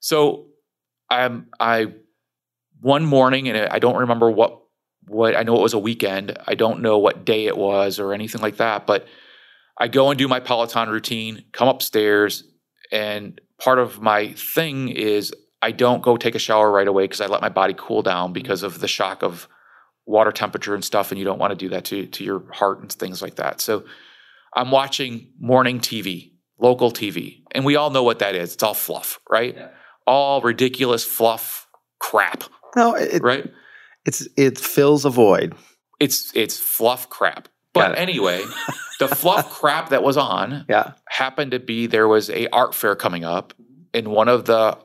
So 0.00 0.46
I'm 1.08 1.46
I 1.60 1.92
one 2.80 3.06
morning, 3.06 3.48
and 3.48 3.68
I 3.70 3.78
don't 3.78 3.96
remember 3.96 4.30
what 4.30 4.60
what 5.06 5.36
I 5.36 5.44
know 5.44 5.56
it 5.56 5.62
was 5.62 5.72
a 5.72 5.78
weekend. 5.78 6.36
I 6.48 6.56
don't 6.56 6.82
know 6.82 6.98
what 6.98 7.24
day 7.24 7.46
it 7.46 7.56
was 7.56 8.00
or 8.00 8.12
anything 8.12 8.42
like 8.42 8.56
that, 8.56 8.88
but 8.88 9.06
I 9.78 9.86
go 9.86 10.10
and 10.10 10.18
do 10.18 10.26
my 10.26 10.40
Peloton 10.40 10.88
routine, 10.88 11.44
come 11.52 11.68
upstairs, 11.68 12.42
and 12.90 13.40
part 13.58 13.78
of 13.78 14.00
my 14.00 14.32
thing 14.32 14.88
is 14.88 15.32
I 15.62 15.72
don't 15.72 16.02
go 16.02 16.16
take 16.16 16.34
a 16.34 16.38
shower 16.38 16.70
right 16.70 16.86
away 16.86 17.04
because 17.04 17.20
I 17.20 17.26
let 17.26 17.40
my 17.40 17.48
body 17.48 17.74
cool 17.76 18.02
down 18.02 18.26
mm-hmm. 18.28 18.34
because 18.34 18.62
of 18.62 18.80
the 18.80 18.88
shock 18.88 19.22
of 19.22 19.48
water 20.04 20.30
temperature 20.32 20.74
and 20.74 20.84
stuff, 20.84 21.10
and 21.10 21.18
you 21.18 21.24
don't 21.24 21.38
want 21.38 21.50
to 21.50 21.56
do 21.56 21.68
that 21.70 21.84
to 21.86 22.06
to 22.06 22.24
your 22.24 22.44
heart 22.52 22.80
and 22.80 22.92
things 22.92 23.22
like 23.22 23.36
that. 23.36 23.60
So 23.60 23.84
I'm 24.54 24.70
watching 24.70 25.32
morning 25.40 25.80
TV, 25.80 26.32
local 26.58 26.92
TV, 26.92 27.42
and 27.52 27.64
we 27.64 27.76
all 27.76 27.90
know 27.90 28.02
what 28.02 28.20
that 28.20 28.34
is. 28.34 28.54
It's 28.54 28.62
all 28.62 28.74
fluff, 28.74 29.18
right? 29.28 29.54
Yeah. 29.56 29.68
All 30.06 30.40
ridiculous 30.40 31.04
fluff 31.04 31.66
crap, 31.98 32.44
No, 32.76 32.94
it, 32.94 33.22
right? 33.22 33.50
it's 34.04 34.28
it 34.36 34.58
fills 34.58 35.04
a 35.04 35.10
void. 35.10 35.54
It's 35.98 36.30
it's 36.34 36.58
fluff 36.58 37.10
crap. 37.10 37.48
But 37.72 37.98
anyway, 37.98 38.42
the 39.00 39.08
fluff 39.08 39.50
crap 39.50 39.90
that 39.90 40.02
was 40.02 40.16
on 40.16 40.64
Yeah. 40.68 40.92
happened 41.08 41.50
to 41.50 41.58
be 41.58 41.86
there 41.86 42.08
was 42.08 42.30
a 42.30 42.48
art 42.48 42.74
fair 42.74 42.96
coming 42.96 43.24
up 43.24 43.52
and 43.92 44.08
one 44.08 44.28
of 44.28 44.46
the 44.46 44.78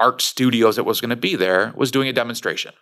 art 0.00 0.20
studios 0.22 0.76
that 0.76 0.84
was 0.84 1.00
going 1.00 1.10
to 1.10 1.16
be 1.16 1.36
there 1.36 1.72
was 1.76 1.90
doing 1.90 2.08
a 2.08 2.12
demonstration 2.12 2.72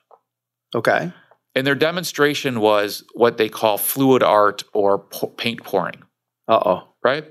Okay. 0.75 1.13
and 1.55 1.67
their 1.67 1.75
demonstration 1.75 2.61
was 2.61 3.05
what 3.15 3.37
they 3.39 3.49
call 3.49 3.77
fluid 3.79 4.23
art 4.23 4.65
or 4.73 4.99
po- 4.99 5.29
paint 5.29 5.63
pouring 5.65 6.03
Uh 6.47 6.61
oh. 6.65 6.89
right 7.03 7.25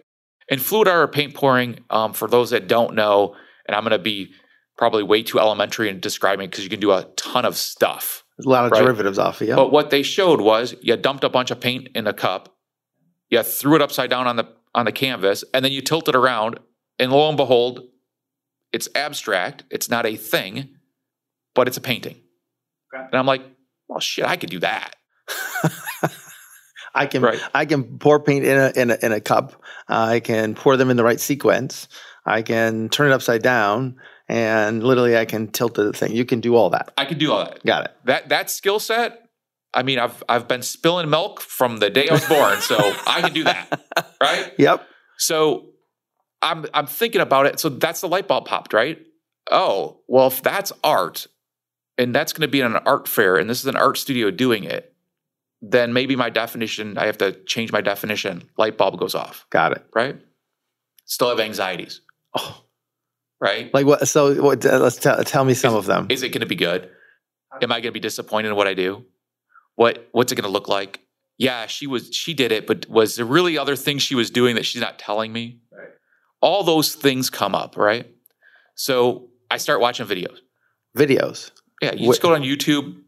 and 0.49 0.61
fluid 0.61 0.87
art 0.87 1.01
or 1.03 1.07
paint 1.11 1.33
pouring 1.33 1.79
um, 1.89 2.13
for 2.13 2.27
those 2.27 2.49
that 2.51 2.67
don't 2.67 2.93
know 2.95 3.35
and 3.67 3.75
i'm 3.75 3.83
going 3.83 3.91
to 3.91 3.99
be 3.99 4.31
probably 4.77 5.03
way 5.03 5.23
too 5.23 5.39
elementary 5.39 5.89
in 5.89 5.99
describing 5.99 6.49
because 6.49 6.63
you 6.63 6.69
can 6.69 6.79
do 6.79 6.91
a 6.91 7.03
ton 7.15 7.45
of 7.45 7.55
stuff 7.55 8.23
a 8.45 8.47
lot 8.49 8.65
of 8.65 8.71
Right. 8.71 8.83
derivatives 8.83 9.17
off 9.17 9.41
of 9.41 9.47
you. 9.47 9.55
but 9.55 9.71
what 9.71 9.89
they 9.89 10.03
showed 10.03 10.41
was 10.41 10.75
you 10.81 10.95
dumped 10.97 11.23
a 11.23 11.29
bunch 11.29 11.49
of 11.49 11.59
paint 11.59 11.87
in 11.95 12.05
a 12.05 12.13
cup, 12.13 12.55
you 13.31 13.41
threw 13.41 13.75
it 13.75 13.81
upside 13.81 14.11
down 14.11 14.27
on 14.27 14.35
the 14.35 14.45
on 14.75 14.85
the 14.85 14.91
canvas, 14.91 15.43
and 15.55 15.65
then 15.65 15.71
you 15.71 15.81
tilt 15.81 16.07
it 16.07 16.15
around, 16.15 16.59
and 16.99 17.11
lo 17.11 17.27
and 17.29 17.35
behold, 17.37 17.79
it's 18.71 18.89
abstract. 18.95 19.63
It's 19.69 19.89
not 19.89 20.05
a 20.05 20.15
thing, 20.15 20.75
but 21.55 21.67
it's 21.67 21.77
a 21.77 21.81
painting. 21.81 22.15
Okay. 22.93 23.03
And 23.03 23.15
I'm 23.15 23.25
like, 23.25 23.41
well, 23.87 23.99
shit, 23.99 24.25
I 24.25 24.35
could 24.35 24.49
do 24.49 24.59
that. 24.59 24.95
I 26.95 27.05
can 27.05 27.21
Right. 27.21 27.39
I 27.53 27.65
can 27.65 27.99
pour 27.99 28.19
paint 28.19 28.45
in 28.45 28.57
a 28.57 28.71
in 28.75 28.91
a, 28.91 28.97
in 29.01 29.11
a 29.11 29.21
cup. 29.21 29.61
I 29.87 30.19
can 30.19 30.55
pour 30.55 30.77
them 30.77 30.89
in 30.89 30.97
the 30.97 31.03
right 31.03 31.19
sequence. 31.19 31.87
I 32.25 32.41
can 32.41 32.89
turn 32.89 33.11
it 33.11 33.13
upside 33.13 33.43
down, 33.43 33.97
and 34.27 34.83
literally 34.83 35.15
I 35.15 35.25
can 35.25 35.47
tilt 35.47 35.75
the 35.75 35.93
thing. 35.93 36.13
You 36.13 36.25
can 36.25 36.41
do 36.41 36.55
all 36.55 36.71
that. 36.71 36.91
I 36.97 37.05
can 37.05 37.17
do 37.17 37.31
all 37.31 37.45
that. 37.45 37.63
Got 37.63 37.85
it. 37.85 37.91
That 38.05 38.29
that 38.29 38.49
skill 38.49 38.79
set. 38.79 39.23
I 39.73 39.83
mean, 39.83 39.99
I've 39.99 40.23
I've 40.27 40.47
been 40.47 40.63
spilling 40.63 41.09
milk 41.09 41.39
from 41.39 41.77
the 41.77 41.89
day 41.89 42.09
I 42.09 42.13
was 42.13 42.27
born, 42.27 42.59
so 42.61 42.77
I 43.05 43.21
can 43.21 43.33
do 43.33 43.43
that, 43.43 43.81
right? 44.21 44.53
Yep. 44.57 44.87
So 45.17 45.67
I'm 46.41 46.65
I'm 46.73 46.87
thinking 46.87 47.21
about 47.21 47.45
it. 47.47 47.59
So 47.59 47.69
that's 47.69 48.01
the 48.01 48.07
light 48.07 48.27
bulb 48.27 48.45
popped, 48.45 48.73
right? 48.73 48.99
Oh, 49.51 50.01
well, 50.07 50.27
if 50.27 50.41
that's 50.43 50.71
art 50.83 51.27
and 51.97 52.13
that's 52.13 52.33
going 52.33 52.41
to 52.41 52.47
be 52.51 52.59
in 52.61 52.67
an 52.75 52.81
art 52.85 53.07
fair 53.07 53.37
and 53.37 53.49
this 53.49 53.59
is 53.59 53.65
an 53.65 53.77
art 53.77 53.97
studio 53.97 54.29
doing 54.29 54.63
it, 54.65 54.93
then 55.61 55.93
maybe 55.93 56.15
my 56.15 56.29
definition, 56.29 56.97
I 56.97 57.05
have 57.07 57.17
to 57.19 57.31
change 57.45 57.71
my 57.71 57.81
definition. 57.81 58.49
Light 58.57 58.77
bulb 58.77 58.99
goes 58.99 59.15
off, 59.15 59.45
Got 59.49 59.71
it. 59.71 59.85
right? 59.95 60.17
Still 61.05 61.29
have 61.29 61.39
anxieties, 61.39 62.01
Oh, 62.35 62.63
right? 63.39 63.73
like 63.73 63.85
what? 63.85 64.07
So 64.07 64.41
what? 64.41 64.65
uh, 64.65 64.77
Let's 64.79 64.97
tell 64.97 65.23
tell 65.23 65.45
me 65.45 65.53
some 65.53 65.73
of 65.75 65.85
them. 65.85 66.07
Is 66.09 66.21
it 66.23 66.29
going 66.29 66.41
to 66.41 66.45
be 66.47 66.55
good? 66.55 66.89
Am 67.61 67.71
I 67.71 67.75
going 67.75 67.83
to 67.83 67.91
be 67.91 67.99
disappointed 68.01 68.49
in 68.49 68.55
what 68.55 68.67
I 68.67 68.73
do? 68.73 69.05
What 69.75 70.07
what's 70.11 70.31
it 70.31 70.35
going 70.35 70.43
to 70.43 70.51
look 70.51 70.67
like? 70.67 70.99
Yeah, 71.39 71.67
she 71.67 71.87
was 71.87 72.13
she 72.13 72.33
did 72.33 72.51
it, 72.51 72.67
but 72.67 72.87
was 72.89 73.15
there 73.15 73.25
really 73.25 73.57
other 73.57 73.75
things 73.75 74.01
she 74.03 74.15
was 74.15 74.29
doing 74.29 74.55
that 74.55 74.65
she's 74.65 74.81
not 74.81 74.99
telling 74.99 75.31
me? 75.31 75.61
Right. 76.41 76.47
All 76.49 76.63
those 76.63 76.95
things 76.95 77.29
come 77.29 77.55
up, 77.55 77.77
right? 77.77 78.07
So 78.75 79.29
I 79.49 79.57
start 79.57 79.79
watching 79.81 80.05
videos. 80.05 80.37
Videos. 80.97 81.51
Yeah, 81.81 81.93
you 81.93 82.05
Wh- 82.05 82.09
just 82.11 82.21
go 82.21 82.33
on 82.33 82.41
YouTube, 82.41 83.01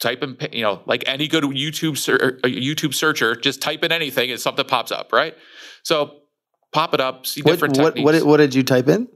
type 0.00 0.22
in, 0.22 0.36
you 0.52 0.62
know, 0.62 0.82
like 0.86 1.04
any 1.06 1.28
good 1.28 1.44
YouTube 1.44 1.96
ser- 1.96 2.16
er, 2.16 2.40
a 2.44 2.48
YouTube 2.48 2.94
searcher, 2.94 3.34
just 3.36 3.60
type 3.62 3.84
in 3.84 3.92
anything 3.92 4.30
and 4.30 4.40
something 4.40 4.64
pops 4.64 4.92
up, 4.92 5.12
right? 5.12 5.34
So 5.82 6.20
pop 6.72 6.94
it 6.94 7.00
up, 7.00 7.26
see 7.26 7.42
What 7.42 7.52
different 7.52 7.78
what, 7.78 7.94
techniques. 7.96 8.04
what 8.20 8.26
what 8.26 8.36
did 8.38 8.54
you 8.54 8.62
type 8.62 8.88
in? 8.88 9.08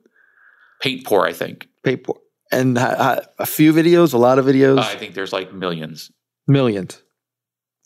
Paint 0.80 1.04
pour, 1.06 1.26
I 1.26 1.32
think. 1.32 1.68
Paper. 1.84 2.14
And 2.52 2.78
ha- 2.78 2.94
ha- 2.96 3.20
a 3.38 3.46
few 3.46 3.72
videos, 3.72 4.12
a 4.14 4.18
lot 4.18 4.38
of 4.38 4.44
videos, 4.46 4.78
I 4.78 4.96
think 4.96 5.14
there's 5.14 5.32
like 5.32 5.52
millions. 5.52 6.10
millions. 6.46 7.02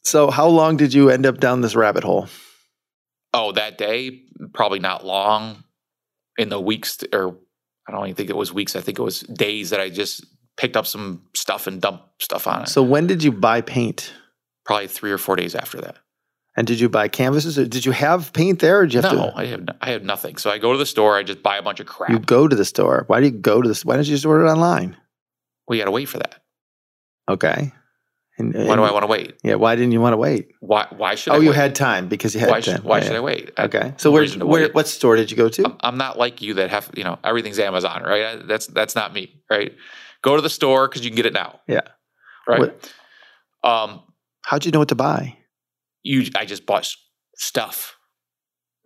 So 0.05 0.31
how 0.31 0.49
long 0.49 0.77
did 0.79 0.93
you 0.95 1.11
end 1.11 1.27
up 1.27 1.39
down 1.41 1.61
this 1.61 1.75
rabbit 1.75 2.05
hole? 2.05 2.29
Oh, 3.33 3.53
that 3.53 3.77
day, 3.79 4.23
probably 4.55 4.79
not 4.81 5.05
long. 5.07 5.63
In 6.39 6.49
the 6.49 6.61
weeks, 6.61 6.99
or 7.13 7.37
I 7.89 7.93
don't 7.93 8.05
even 8.07 8.15
think 8.15 8.31
it 8.31 8.37
was 8.37 8.53
weeks. 8.53 8.77
I 8.77 8.81
think 8.81 8.99
it 8.99 9.03
was 9.03 9.21
days 9.21 9.71
that 9.71 9.81
I 9.81 9.91
just 9.91 10.25
picked 10.57 10.77
up 10.77 10.87
some 10.87 11.23
stuff 11.35 11.67
and 11.67 11.81
dumped 11.81 12.23
stuff 12.23 12.47
on 12.47 12.63
it. 12.63 12.69
So 12.69 12.83
when 12.83 13.07
did 13.07 13.23
you 13.25 13.33
buy 13.33 13.61
paint? 13.61 14.13
probably 14.67 14.87
three 14.87 15.11
or 15.11 15.19
four 15.19 15.35
days 15.37 15.55
after 15.57 15.81
that. 15.81 15.97
And 16.57 16.67
did 16.67 16.79
you 16.79 16.89
buy 16.89 17.09
canvases? 17.09 17.59
Or 17.59 17.65
did 17.67 17.85
you 17.85 17.93
have 17.93 18.33
paint 18.33 18.61
there? 18.61 18.81
Or 18.81 18.87
did 18.87 18.95
you 18.95 19.01
have 19.01 19.13
No, 19.13 19.31
to? 19.31 19.37
I 19.37 19.47
have 19.47 19.69
I 19.81 19.91
have 19.91 20.05
nothing. 20.05 20.37
So 20.37 20.51
I 20.51 20.59
go 20.59 20.73
to 20.73 20.79
the 20.79 20.87
store. 20.87 21.17
I 21.17 21.23
just 21.23 21.43
buy 21.43 21.57
a 21.57 21.63
bunch 21.63 21.81
of 21.81 21.87
crap. 21.87 22.11
You 22.11 22.19
go 22.19 22.47
to 22.47 22.55
the 22.55 22.65
store. 22.65 23.05
Why 23.09 23.21
do 23.21 23.27
you 23.27 23.33
go 23.33 23.63
to 23.63 23.69
this? 23.69 23.85
Why 23.85 23.97
don't 23.97 24.07
you 24.07 24.15
just 24.15 24.27
order 24.27 24.45
it 24.47 24.51
online? 24.51 24.97
we 25.67 25.79
got 25.79 25.87
to 25.87 25.91
wait 25.91 26.09
for 26.09 26.19
that. 26.19 26.37
Okay. 27.29 27.73
And, 28.41 28.69
Why 28.69 28.75
do 28.77 28.83
I 28.83 28.91
want 28.93 29.03
to 29.05 29.07
wait? 29.07 29.35
Yeah. 29.45 29.55
Why 29.57 29.77
didn't 29.77 29.93
you 29.93 30.01
want 30.01 30.15
to 30.15 30.17
wait? 30.17 30.49
Why 30.61 30.87
why 30.97 31.15
should 31.15 31.33
I 31.33 31.35
wait? 31.35 31.39
Oh, 31.39 31.41
I? 31.41 31.45
you 31.45 31.51
wait? 31.51 31.57
had 31.57 31.75
time 31.75 32.09
because 32.09 32.35
you 32.35 32.41
had 32.41 32.49
why 32.51 32.61
time. 32.61 32.77
should, 32.77 32.85
why 32.85 32.99
Yeah, 32.99 33.05
should. 33.05 33.17
I 33.17 33.21
wait? 33.21 33.51
I- 33.57 33.65
Okay. 33.65 33.95
So 33.99 34.11
where, 34.11 34.27
where 34.29 34.69
what 34.73 34.89
store 34.89 35.17
did 35.17 35.31
you 35.31 35.37
go 35.37 35.49
to? 35.49 35.65
I'm, 35.67 35.77
I'm 35.81 35.97
not 35.99 36.19
like 36.19 36.43
you 36.43 36.55
that 36.55 36.71
have 36.71 36.91
you 36.97 37.05
know 37.05 37.19
everything's 37.23 37.59
Amazon, 37.59 38.03
right? 38.03 38.47
That's 38.47 38.67
that's 38.67 38.95
not 38.95 39.13
me, 39.15 39.43
right? 39.51 39.73
Go 40.23 40.37
to 40.37 40.43
the 40.43 40.51
store 40.51 40.89
because 40.89 41.05
you 41.05 41.11
can 41.11 41.17
get 41.17 41.27
it 41.27 41.33
now. 41.33 41.61
Yeah. 41.67 41.81
Right. 42.49 42.61
What- 42.61 42.93
Um, 43.63 44.01
How'd 44.43 44.65
you 44.65 44.71
know 44.73 44.79
what 44.81 44.89
to 44.89 44.95
buy? 44.95 45.37
you 46.03 46.25
I 46.35 46.47
just 46.47 46.65
bought 46.65 46.89
stuff, 47.37 47.97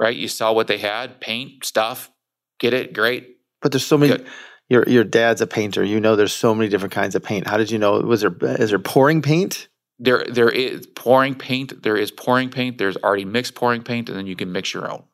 right? 0.01 0.17
You 0.17 0.27
saw 0.29 0.53
what 0.53 0.67
they 0.67 0.79
had, 0.79 1.21
paint 1.21 1.65
stuff, 1.65 2.11
get 2.59 2.73
it, 2.75 2.93
great. 2.93 3.37
But 3.63 3.71
there's 3.73 3.87
so 3.87 3.97
many. 3.97 4.17
Good. 4.17 4.27
Your 4.68 4.85
your 4.88 5.04
dad's 5.04 5.40
a 5.40 5.47
painter. 5.47 5.85
You 5.85 6.00
know, 6.00 6.16
there's 6.16 6.33
so 6.33 6.54
many 6.54 6.68
different 6.71 6.92
kinds 6.94 7.14
of 7.14 7.23
paint. 7.23 7.47
How 7.47 7.56
did 7.56 7.71
you 7.71 7.78
know? 7.78 8.00
Was 8.00 8.23
there 8.23 8.35
is 8.42 8.71
there 8.71 8.78
pouring 8.78 9.23
paint? 9.23 9.68
there 10.00 10.25
there 10.28 10.49
is 10.50 10.87
pouring 10.87 11.35
paint. 11.35 11.83
There 11.83 11.97
is 11.97 12.11
pouring 12.11 12.50
paint. 12.50 12.78
There's 12.78 12.97
already 12.97 13.25
mixed 13.25 13.54
pouring 13.54 13.83
paint, 13.83 14.09
and 14.09 14.18
then 14.18 14.26
you 14.26 14.35
can 14.37 14.50
mix 14.52 14.73
your 14.75 14.90
own. 14.90 15.04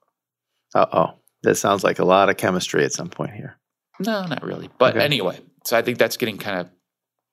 Uh 0.75 0.87
oh. 0.93 1.15
That 1.43 1.57
sounds 1.57 1.83
like 1.83 1.99
a 1.99 2.05
lot 2.05 2.29
of 2.29 2.37
chemistry 2.37 2.85
at 2.85 2.93
some 2.93 3.09
point 3.09 3.33
here. 3.33 3.59
No, 3.99 4.25
not 4.27 4.43
really. 4.45 4.69
But 4.79 4.95
Okay. 4.97 5.05
anyway, 5.05 5.39
so 5.67 5.77
I 5.77 5.83
think 5.83 5.99
that's 5.99 6.17
getting 6.17 6.39
kind 6.39 6.61
of 6.61 6.69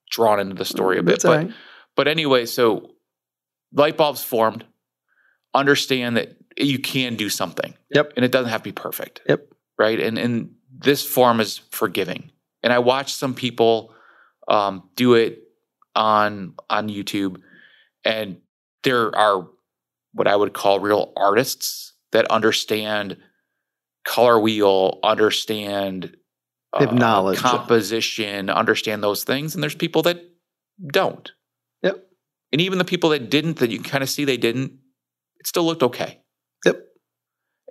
drawn 0.09 0.39
into 0.39 0.55
the 0.55 0.65
story 0.65 0.97
a 0.97 1.03
bit. 1.03 1.21
That's 1.21 1.23
But 1.25 1.37
right. 1.45 1.51
but 1.95 2.07
anyway, 2.07 2.45
so 2.45 2.91
light 3.73 3.95
bulbs 3.97 4.23
formed. 4.23 4.65
Understand 5.53 6.17
that 6.17 6.35
you 6.57 6.79
can 6.79 7.15
do 7.15 7.29
something. 7.29 7.73
Yep. 7.93 8.13
And 8.15 8.25
it 8.25 8.31
doesn't 8.31 8.49
have 8.49 8.61
to 8.61 8.69
be 8.69 8.71
perfect. 8.73 9.21
Yep. 9.29 9.47
Right. 9.77 9.99
And 9.99 10.17
and 10.17 10.55
this 10.79 11.05
form 11.05 11.39
is 11.39 11.59
forgiving. 11.71 12.31
And 12.63 12.73
I 12.73 12.79
watched 12.79 13.17
some 13.17 13.33
people 13.33 13.93
um, 14.47 14.89
do 14.95 15.13
it 15.13 15.39
on 15.95 16.53
on 16.69 16.89
YouTube, 16.89 17.37
and 18.03 18.37
there 18.83 19.15
are 19.15 19.47
what 20.13 20.27
I 20.27 20.35
would 20.35 20.53
call 20.53 20.79
real 20.79 21.13
artists 21.15 21.93
that 22.11 22.29
understand 22.31 23.17
color 24.05 24.39
wheel, 24.39 24.99
understand 25.03 26.15
uh, 26.73 26.85
knowledge. 26.85 27.39
composition, 27.39 28.49
understand 28.49 29.03
those 29.03 29.23
things, 29.23 29.53
and 29.53 29.63
there's 29.63 29.75
people 29.75 30.01
that 30.03 30.21
don't. 30.91 31.31
Yep. 31.83 32.07
And 32.51 32.61
even 32.61 32.77
the 32.77 32.85
people 32.85 33.09
that 33.11 33.29
didn't, 33.29 33.57
that 33.57 33.69
you 33.69 33.81
kind 33.81 34.03
of 34.03 34.09
see 34.09 34.25
they 34.25 34.37
didn't, 34.37 34.71
it 35.39 35.47
still 35.47 35.65
looked 35.65 35.83
okay. 35.83 36.21
Yep. 36.65 36.79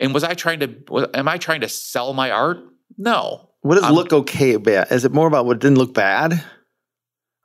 And 0.01 0.15
was 0.15 0.25
I 0.25 0.35
trying 0.35 0.61
to? 0.61 0.75
Was, 0.89 1.07
am 1.15 1.29
I 1.29 1.39
trying 1.39 1.63
to 1.63 1.69
sell 1.69 2.13
my 2.13 2.31
art? 2.31 2.59
No, 2.99 3.51
What 3.61 3.81
does 3.81 3.91
look 3.91 4.13
okay 4.13 4.55
about? 4.55 4.91
Is 4.93 5.05
it 5.05 5.13
more 5.13 5.27
about 5.27 5.47
what 5.47 5.59
didn't 5.59 5.79
look 5.79 5.95
bad? 5.95 6.43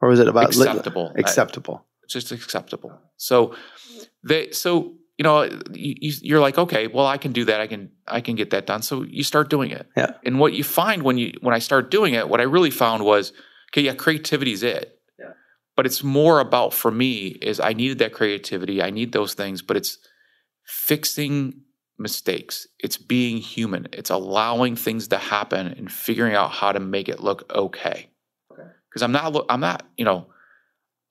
Or 0.01 0.11
is 0.11 0.19
it 0.19 0.27
about 0.27 0.45
acceptable. 0.45 1.11
I- 1.15 1.19
acceptable? 1.19 1.85
it's 2.03 2.13
just 2.13 2.31
acceptable. 2.31 2.91
So 3.17 3.55
they, 4.23 4.51
so 4.51 4.95
you 5.17 5.23
know, 5.23 5.43
you, 5.71 6.13
you're 6.21 6.39
like, 6.39 6.57
okay, 6.57 6.87
well, 6.87 7.05
I 7.05 7.17
can 7.17 7.31
do 7.31 7.45
that. 7.45 7.61
I 7.61 7.67
can, 7.67 7.91
I 8.07 8.21
can 8.21 8.35
get 8.35 8.49
that 8.49 8.65
done. 8.65 8.81
So 8.81 9.03
you 9.03 9.23
start 9.23 9.49
doing 9.49 9.69
it. 9.69 9.87
Yeah. 9.95 10.13
And 10.25 10.39
what 10.39 10.53
you 10.53 10.63
find 10.63 11.03
when 11.03 11.19
you, 11.19 11.33
when 11.41 11.53
I 11.53 11.59
start 11.59 11.91
doing 11.91 12.15
it, 12.15 12.27
what 12.27 12.39
I 12.39 12.43
really 12.43 12.71
found 12.71 13.05
was, 13.05 13.31
okay, 13.71 13.81
yeah, 13.81 13.93
creativity 13.93 14.51
is 14.51 14.63
it. 14.63 14.99
Yeah. 15.19 15.33
But 15.75 15.85
it's 15.85 16.03
more 16.03 16.39
about 16.39 16.73
for 16.73 16.89
me 16.89 17.27
is 17.27 17.59
I 17.59 17.73
needed 17.73 17.99
that 17.99 18.13
creativity. 18.13 18.81
I 18.81 18.89
need 18.89 19.11
those 19.11 19.35
things, 19.35 19.61
but 19.61 19.77
it's 19.77 19.99
fixing 20.65 21.61
mistakes. 22.01 22.67
It's 22.79 22.97
being 22.97 23.37
human. 23.37 23.87
It's 23.93 24.09
allowing 24.09 24.75
things 24.75 25.07
to 25.09 25.17
happen 25.17 25.67
and 25.67 25.91
figuring 25.91 26.35
out 26.35 26.51
how 26.51 26.71
to 26.71 26.79
make 26.79 27.07
it 27.09 27.19
look 27.21 27.51
okay. 27.53 28.09
Okay. 28.51 28.69
Because 28.89 29.01
I'm 29.01 29.11
not, 29.11 29.45
I'm 29.49 29.59
not, 29.59 29.85
you 29.97 30.05
know, 30.05 30.27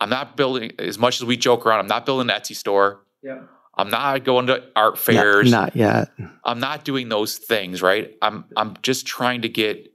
I'm 0.01 0.11
not 0.11 0.37
building 0.37 0.73
as 0.79 0.99
much 0.99 1.21
as 1.21 1.25
we 1.25 1.37
joke 1.37 1.67
around. 1.67 1.81
I'm 1.81 1.87
not 1.87 2.07
building 2.07 2.29
an 2.31 2.37
Etsy 2.41 2.57
store. 2.57 3.01
Yeah. 3.23 3.43
I'm 3.77 3.89
not 3.89 4.25
going 4.25 4.47
to 4.49 4.65
art 4.77 4.99
fairs. 4.99 5.51
Not, 5.51 5.75
not 5.75 5.77
yet. 5.77 6.11
I'm 6.45 6.61
not 6.61 6.85
doing 6.85 7.09
those 7.09 7.39
things, 7.39 7.81
right? 7.81 8.15
I'm 8.21 8.45
I'm 8.57 8.77
just 8.83 9.07
trying 9.07 9.43
to 9.43 9.49
get 9.49 9.87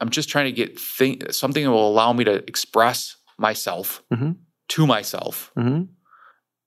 I'm 0.00 0.10
just 0.10 0.28
trying 0.28 0.46
to 0.46 0.52
get 0.52 0.78
thing, 0.78 1.20
something 1.30 1.64
that 1.64 1.70
will 1.70 1.88
allow 1.88 2.12
me 2.12 2.24
to 2.24 2.34
express 2.46 3.16
myself 3.38 4.02
Mhm. 4.12 4.36
to 4.68 4.86
myself 4.86 5.52
hmm 5.56 5.82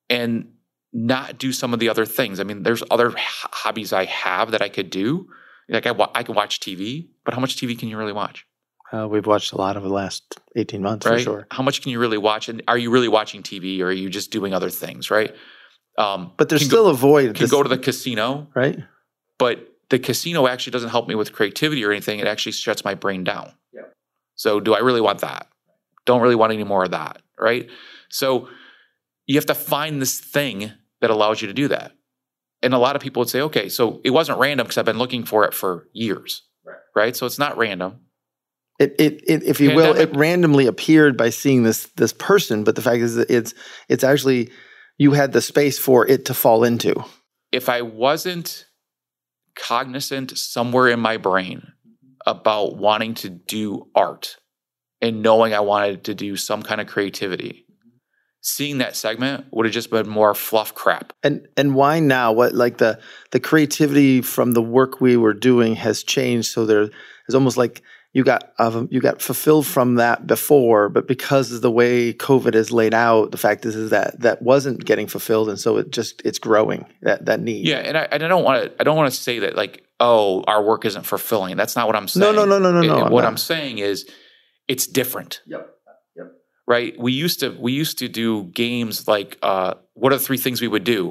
and 0.10 0.54
not 0.94 1.38
do 1.38 1.52
some 1.54 1.74
of 1.74 1.80
the 1.80 1.90
other 1.90 2.06
things. 2.06 2.40
I 2.40 2.44
mean, 2.44 2.64
there's 2.64 2.84
other 2.92 3.10
h- 3.10 3.16
hobbies 3.18 3.94
I 3.94 4.06
have 4.06 4.52
that 4.52 4.62
I 4.62 4.70
could 4.70 4.90
do. 4.90 5.28
Like 5.70 5.88
I, 5.88 5.92
wa- 5.92 6.12
I 6.14 6.24
can 6.24 6.36
watch 6.36 6.60
TV, 6.60 7.08
but 7.24 7.34
how 7.34 7.40
much 7.40 7.56
TV 7.56 7.78
can 7.80 7.88
you 7.88 7.98
really 7.98 8.12
watch, 8.12 8.46
Uh, 8.92 9.08
we've 9.08 9.26
watched 9.26 9.54
a 9.54 9.58
lot 9.58 9.78
of 9.78 9.84
the 9.84 9.90
last 9.90 10.24
18 10.58 10.82
months 10.82 11.06
right? 11.06 11.18
for 11.20 11.24
sure. 11.24 11.48
How 11.50 11.64
much 11.64 11.82
can 11.82 11.92
you 11.92 12.00
really 12.00 12.18
watch? 12.18 12.50
And 12.50 12.62
are 12.68 12.78
you 12.78 12.92
really 12.92 13.08
watching 13.08 13.42
TV, 13.42 13.80
or 13.80 13.86
are 13.86 13.92
you 13.94 14.10
just 14.10 14.32
doing 14.32 14.54
other 14.54 14.70
things, 14.70 15.10
right? 15.10 15.34
Um, 15.98 16.32
But 16.38 16.50
there's 16.50 16.62
can 16.64 16.70
still 16.70 16.84
go, 16.86 16.90
a 16.90 16.94
void. 16.94 17.36
can 17.36 17.44
this- 17.44 17.52
go 17.52 17.64
to 17.64 17.70
the 17.70 17.78
casino, 17.78 18.48
right? 18.54 18.80
but 19.40 19.68
the 19.90 20.00
casino 20.00 20.46
actually 20.48 20.72
doesn't 20.72 20.90
help 20.90 21.08
me 21.08 21.16
with 21.16 21.32
creativity 21.34 21.84
or 21.86 21.92
anything. 21.92 22.20
It 22.20 22.28
actually 22.28 22.52
shuts 22.54 22.84
my 22.86 22.96
brain 22.96 23.24
down. 23.24 23.54
Yeah. 23.74 23.82
So 24.36 24.60
do 24.60 24.74
I 24.74 24.80
really 24.80 25.02
want 25.02 25.20
that? 25.20 25.48
Don't 26.06 26.22
really 26.22 26.36
want 26.36 26.52
any 26.54 26.64
more 26.64 26.84
of 26.86 26.92
that, 26.92 27.22
right? 27.40 27.70
So 28.10 28.48
you 29.26 29.36
have 29.36 29.46
to 29.48 29.56
find 29.56 30.02
this 30.02 30.20
thing 30.20 30.72
that 31.02 31.10
allows 31.10 31.42
you 31.42 31.48
to 31.48 31.54
do 31.54 31.68
that. 31.68 31.92
And 32.64 32.74
a 32.74 32.78
lot 32.78 32.96
of 32.96 33.02
people 33.02 33.22
would 33.22 33.30
say, 33.30 33.42
okay, 33.42 33.70
so 33.70 34.02
it 34.04 34.12
wasn't 34.12 34.40
random 34.40 34.66
because 34.66 34.78
I've 34.78 34.86
been 34.86 35.00
looking 35.00 35.24
for 35.26 35.46
it 35.46 35.54
for 35.54 35.88
years, 35.94 36.44
Right. 36.64 36.78
right? 36.96 37.16
So 37.16 37.26
it's 37.26 37.40
not 37.40 37.58
random. 37.58 38.02
It, 38.80 38.96
it, 39.00 39.22
it, 39.28 39.44
if 39.44 39.60
you 39.60 39.76
will, 39.76 39.96
it 39.96 40.16
randomly 40.16 40.66
appeared 40.66 41.16
by 41.16 41.30
seeing 41.30 41.64
this 41.64 41.86
this 41.98 42.14
person. 42.14 42.64
But 42.64 42.76
the 42.76 42.82
fact 42.82 42.98
is, 42.98 43.16
that 43.16 43.30
it's 43.30 43.54
it's 43.90 44.04
actually 44.04 44.50
you 44.98 45.12
had 45.12 45.34
the 45.34 45.42
space 45.42 45.78
for 45.78 46.08
it 46.08 46.26
to 46.26 46.34
fall 46.34 46.64
into. 46.64 47.04
If 47.52 47.70
I 47.70 47.82
wasn't 47.84 48.66
cognizant 49.56 50.36
somewhere 50.38 50.88
in 50.88 51.00
my 51.00 51.18
brain 51.18 51.74
about 52.26 52.78
wanting 52.78 53.14
to 53.16 53.30
do 53.30 53.88
art 53.94 54.38
and 55.02 55.22
knowing 55.22 55.54
I 55.54 55.60
wanted 55.60 56.06
to 56.06 56.16
do 56.16 56.36
some 56.36 56.64
kind 56.64 56.82
of 56.82 56.88
creativity, 56.88 57.66
seeing 58.42 58.80
that 58.80 58.96
segment 58.96 59.46
would 59.52 59.66
have 59.66 59.74
just 59.74 59.90
been 59.92 60.10
more 60.10 60.34
fluff 60.34 60.74
crap. 60.76 61.14
And 61.24 61.48
and 61.56 61.76
why 61.76 62.00
now? 62.00 62.32
What 62.32 62.54
like 62.54 62.78
the 62.78 63.00
the 63.32 63.40
creativity 63.40 64.22
from 64.22 64.52
the 64.52 64.62
work 64.62 65.00
we 65.00 65.16
were 65.18 65.34
doing 65.34 65.76
has 65.76 66.04
changed. 66.04 66.52
So 66.52 66.66
there 66.66 66.90
is 67.28 67.36
almost 67.36 67.58
like 67.58 67.82
you 68.14 68.26
got 68.26 68.52
uh, 68.60 68.86
you 68.90 69.00
got 69.00 69.22
fulfilled 69.22 69.66
from 69.66 69.96
that 69.96 70.28
before, 70.28 70.90
but 70.90 71.08
because 71.08 71.54
of 71.54 71.62
the 71.62 71.72
way 71.72 72.14
COVID 72.14 72.56
is 72.56 72.72
laid 72.72 72.94
out, 72.94 73.32
the 73.32 73.38
fact 73.38 73.66
is 73.66 73.76
is 73.76 73.92
that 73.92 74.20
that 74.20 74.42
wasn't 74.42 74.84
getting 74.84 75.08
fulfilled, 75.08 75.48
and 75.48 75.58
so 75.60 75.78
it 75.78 75.92
just 75.92 76.22
it's 76.26 76.40
growing 76.40 76.86
that 77.04 77.26
that 77.28 77.40
need. 77.40 77.66
Yeah, 77.66 77.78
and 77.78 77.98
I, 77.98 78.02
and 78.12 78.24
I 78.24 78.28
don't 78.28 78.44
want 78.44 78.64
to. 78.64 78.82
I 78.82 78.84
don't 78.84 78.98
want 78.98 79.14
to 79.14 79.18
say 79.18 79.40
that 79.40 79.56
like, 79.56 79.86
oh, 80.02 80.44
our 80.46 80.62
work 80.62 80.84
isn't 80.84 81.06
fulfilling. 81.06 81.56
That's 81.56 81.78
not 81.78 81.88
what 81.88 81.96
I'm 81.96 82.10
saying. 82.10 82.36
No, 82.36 82.44
no, 82.44 82.46
no, 82.46 82.60
no, 82.60 82.72
no, 82.74 82.82
It- 82.82 82.88
no. 82.88 83.06
I'm 83.06 83.12
what 83.14 83.22
not. 83.22 83.30
I'm 83.30 83.38
saying 83.38 83.78
is, 83.78 84.10
it's 84.68 84.88
different. 84.88 85.42
Yep. 85.48 85.70
Right. 86.76 86.94
We 87.08 87.12
used 87.26 87.40
to 87.42 87.50
we 87.68 87.72
used 87.84 87.98
to 88.00 88.08
do 88.08 88.28
games 88.64 89.08
like, 89.14 89.32
uh, 89.52 89.72
what 90.00 90.10
are 90.14 90.18
the 90.20 90.24
three 90.28 90.38
things 90.46 90.62
we 90.62 90.68
would 90.76 90.84
do, 90.98 91.02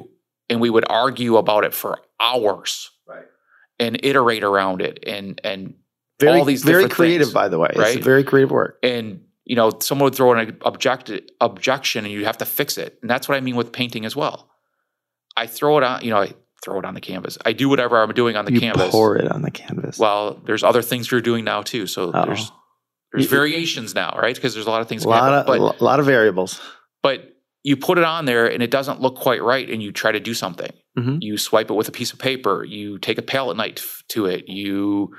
and 0.49 0.57
we 0.65 0.71
would 0.75 0.87
argue 0.89 1.37
about 1.37 1.63
it 1.69 1.75
for 1.75 1.93
hours 2.29 2.91
Right. 3.13 3.27
and 3.79 3.93
iterate 4.11 4.45
around 4.51 4.81
it, 4.89 4.95
and 5.07 5.41
and 5.51 5.75
Very 6.19 6.39
all 6.39 6.45
these 6.53 6.65
very 6.65 6.89
creative, 6.89 7.29
things, 7.29 7.35
by 7.43 7.49
the 7.53 7.59
way. 7.59 7.73
right? 7.77 7.97
It's 7.97 8.05
very 8.05 8.25
creative 8.25 8.51
work. 8.51 8.79
and 8.83 9.07
you 9.51 9.57
know 9.57 9.69
someone 9.81 10.05
would 10.09 10.15
throw 10.15 10.33
an 10.33 10.57
object, 10.71 11.11
objection 11.41 12.05
and 12.05 12.13
you 12.15 12.25
have 12.31 12.39
to 12.39 12.45
fix 12.59 12.79
it 12.85 12.91
and 13.03 13.09
that's 13.13 13.27
what 13.29 13.37
i 13.39 13.41
mean 13.47 13.57
with 13.57 13.71
painting 13.73 14.05
as 14.05 14.15
well 14.15 14.37
i 15.43 15.47
throw 15.57 15.73
it 15.79 15.83
on 15.91 15.97
you 16.05 16.11
know 16.13 16.21
i 16.27 16.31
throw 16.63 16.79
it 16.79 16.85
on 16.85 16.95
the 16.95 17.01
canvas 17.01 17.35
i 17.49 17.53
do 17.63 17.67
whatever 17.73 17.95
i'm 18.03 18.13
doing 18.23 18.37
on 18.37 18.45
the 18.45 18.53
you 18.53 18.61
canvas 18.61 18.91
pour 18.93 19.17
it 19.17 19.27
on 19.37 19.41
the 19.43 19.51
canvas. 19.51 19.99
well 19.99 20.39
there's 20.47 20.63
other 20.63 20.83
things 20.91 21.11
you're 21.11 21.27
doing 21.31 21.43
now 21.53 21.63
too 21.63 21.85
so 21.87 22.11
Uh-oh. 22.11 22.27
there's 22.27 22.53
there's 23.13 23.25
You- 23.25 23.31
variations 23.31 23.95
now 23.95 24.17
right 24.21 24.35
because 24.35 24.55
there's 24.55 24.67
a 24.67 24.71
lot 24.71 24.81
of 24.83 24.89
things 24.89 25.03
a 25.05 25.07
that 25.07 25.11
lot 25.11 25.33
happen. 25.33 25.55
of 25.63 25.71
but 25.77 25.81
a 25.81 25.85
lot 25.85 26.01
of 26.01 26.07
variables. 26.07 26.61
but 27.03 27.37
you 27.63 27.77
put 27.77 27.99
it 27.99 28.05
on 28.05 28.25
there 28.25 28.47
and 28.47 28.63
it 28.63 28.71
doesn't 28.71 29.01
look 29.03 29.17
quite 29.17 29.43
right 29.43 29.69
and 29.69 29.83
you 29.83 29.93
try 29.93 30.11
to 30.13 30.21
do 30.21 30.33
something 30.35 30.73
Mhm. 30.99 31.19
you 31.21 31.37
swipe 31.39 31.71
it 31.71 31.75
with 31.75 31.89
a 31.89 31.93
piece 31.93 32.13
of 32.13 32.19
paper 32.19 32.65
you 32.65 32.99
take 32.99 33.19
a 33.19 33.23
palette 33.23 33.57
knife 33.57 34.03
to 34.09 34.27
it 34.27 34.49
you 34.49 35.11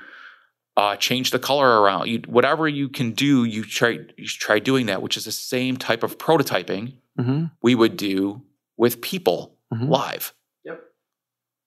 uh, 0.76 0.96
change 0.96 1.30
the 1.32 1.38
color 1.38 1.82
around 1.82 2.08
you 2.08 2.20
whatever 2.26 2.66
you 2.66 2.88
can 2.88 3.12
do 3.12 3.44
you 3.44 3.62
try 3.62 3.98
you 4.16 4.26
try 4.26 4.58
doing 4.58 4.86
that 4.86 5.02
which 5.02 5.16
is 5.18 5.24
the 5.26 5.32
same 5.32 5.76
type 5.76 6.02
of 6.02 6.16
prototyping 6.18 6.94
hmm 7.18 7.44
we 7.62 7.74
would 7.74 7.96
do 7.96 8.40
with 8.78 9.00
people 9.02 9.58
Mhm. 9.72 9.88
live 9.90 10.32
Yep. 10.64 10.82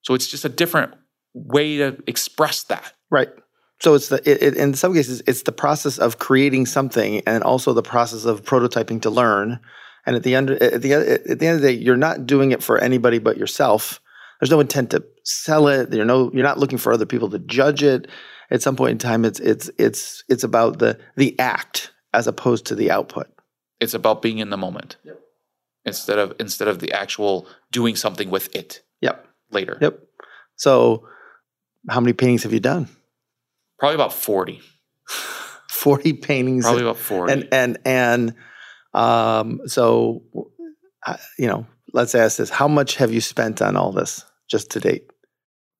so 0.02 0.14
it's 0.16 0.28
just 0.28 0.44
a 0.44 0.50
different 0.50 0.94
way 1.36 1.78
to 1.78 1.98
express 2.08 2.64
that 2.64 2.94
Right. 3.12 3.30
So 3.82 3.94
it's 3.94 4.08
the 4.10 4.18
it, 4.30 4.42
it, 4.42 4.58
in 4.58 4.74
some 4.74 4.94
cases 4.94 5.22
it's 5.28 5.44
the 5.44 5.52
process 5.52 5.98
of 5.98 6.18
creating 6.20 6.66
something 6.66 7.22
and 7.28 7.44
also 7.44 7.74
the 7.74 7.84
process 7.84 8.26
of 8.26 8.44
prototyping 8.44 9.02
to 9.02 9.10
learn. 9.10 9.60
And 10.06 10.16
at 10.16 10.24
the 10.24 10.36
end 10.36 10.50
at 10.52 10.82
the 10.82 10.94
at 10.94 11.40
the 11.40 11.48
end 11.48 11.56
of 11.58 11.62
the 11.62 11.68
day, 11.70 11.74
you're 11.74 11.98
not 11.98 12.26
doing 12.26 12.52
it 12.52 12.64
for 12.64 12.78
anybody 12.78 13.20
but 13.20 13.38
yourself. 13.38 14.00
There's 14.40 14.52
no 14.52 14.60
intent 14.60 14.92
to 14.92 15.04
sell 15.24 15.68
it. 15.68 15.92
You're 15.94 16.06
no 16.06 16.32
you're 16.34 16.44
not 16.44 16.60
looking 16.60 16.78
for 16.78 16.94
other 16.94 17.06
people 17.06 17.30
to 17.32 17.40
judge 17.40 17.84
it. 17.84 18.08
At 18.52 18.62
some 18.62 18.76
point 18.76 18.92
in 18.92 18.98
time, 19.00 19.26
it's 19.26 19.40
it's 19.40 19.70
it's 19.78 20.24
it's 20.30 20.44
about 20.44 20.80
the 20.80 20.98
the 21.16 21.38
act 21.40 21.92
as 22.14 22.28
opposed 22.28 22.66
to 22.68 22.76
the 22.76 22.92
output. 22.92 23.28
it's 23.82 23.94
about 23.94 24.22
being 24.22 24.38
in 24.38 24.50
the 24.52 24.58
moment 24.58 24.96
Yep. 25.04 25.20
instead 25.86 26.18
of 26.20 26.34
instead 26.40 26.68
of 26.70 26.80
the 26.80 26.94
actual 26.94 27.46
doing 27.72 27.96
something 27.98 28.30
with 28.30 28.56
it 28.56 28.82
Yep. 29.02 29.28
later 29.52 29.78
Yep. 29.82 30.00
So, 30.56 31.08
how 31.90 32.00
many 32.00 32.14
paintings 32.14 32.44
have 32.44 32.54
you 32.54 32.62
done? 32.62 32.88
Probably 33.80 33.96
about 33.96 34.14
40 34.14 34.62
Forty 35.70 36.14
paintings. 36.14 36.64
probably 36.64 36.84
about 36.84 36.98
40 36.98 37.34
and 37.34 37.48
and 37.52 37.78
and 37.86 38.36
um 38.94 39.62
so 39.68 40.24
you 41.38 41.48
know 41.48 41.68
let's 41.94 42.16
ask 42.16 42.38
this 42.38 42.50
how 42.50 42.68
much 42.68 42.96
have 42.96 43.14
you 43.14 43.22
spent 43.22 43.62
on 43.62 43.76
all 43.76 43.92
this 43.92 44.26
just 44.50 44.72
to 44.72 44.80
date 44.80 45.12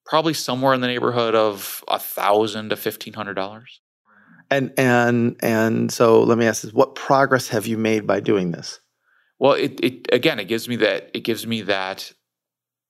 probably 0.06 0.34
somewhere 0.34 0.74
in 0.74 0.82
the 0.82 0.88
neighborhood 0.88 1.34
of 1.34 1.84
a 1.88 1.98
thousand 1.98 2.70
to 2.70 2.76
fifteen 2.76 3.14
hundred 3.14 3.34
dollars. 3.34 3.82
and 4.52 4.72
and 4.78 5.36
and 5.42 5.92
so 5.92 6.22
let 6.22 6.38
me 6.38 6.46
ask 6.46 6.62
this 6.62 6.74
what 6.74 6.94
progress 6.96 7.48
have 7.48 7.66
you 7.66 7.78
made 7.78 8.06
by 8.06 8.20
doing 8.20 8.52
this 8.52 8.80
Well, 9.40 9.54
it, 9.54 9.80
it 9.84 10.08
again, 10.14 10.40
it 10.40 10.46
gives 10.46 10.68
me 10.70 10.78
that 10.78 11.10
it 11.14 11.22
gives 11.22 11.46
me 11.46 11.64
that 11.64 12.14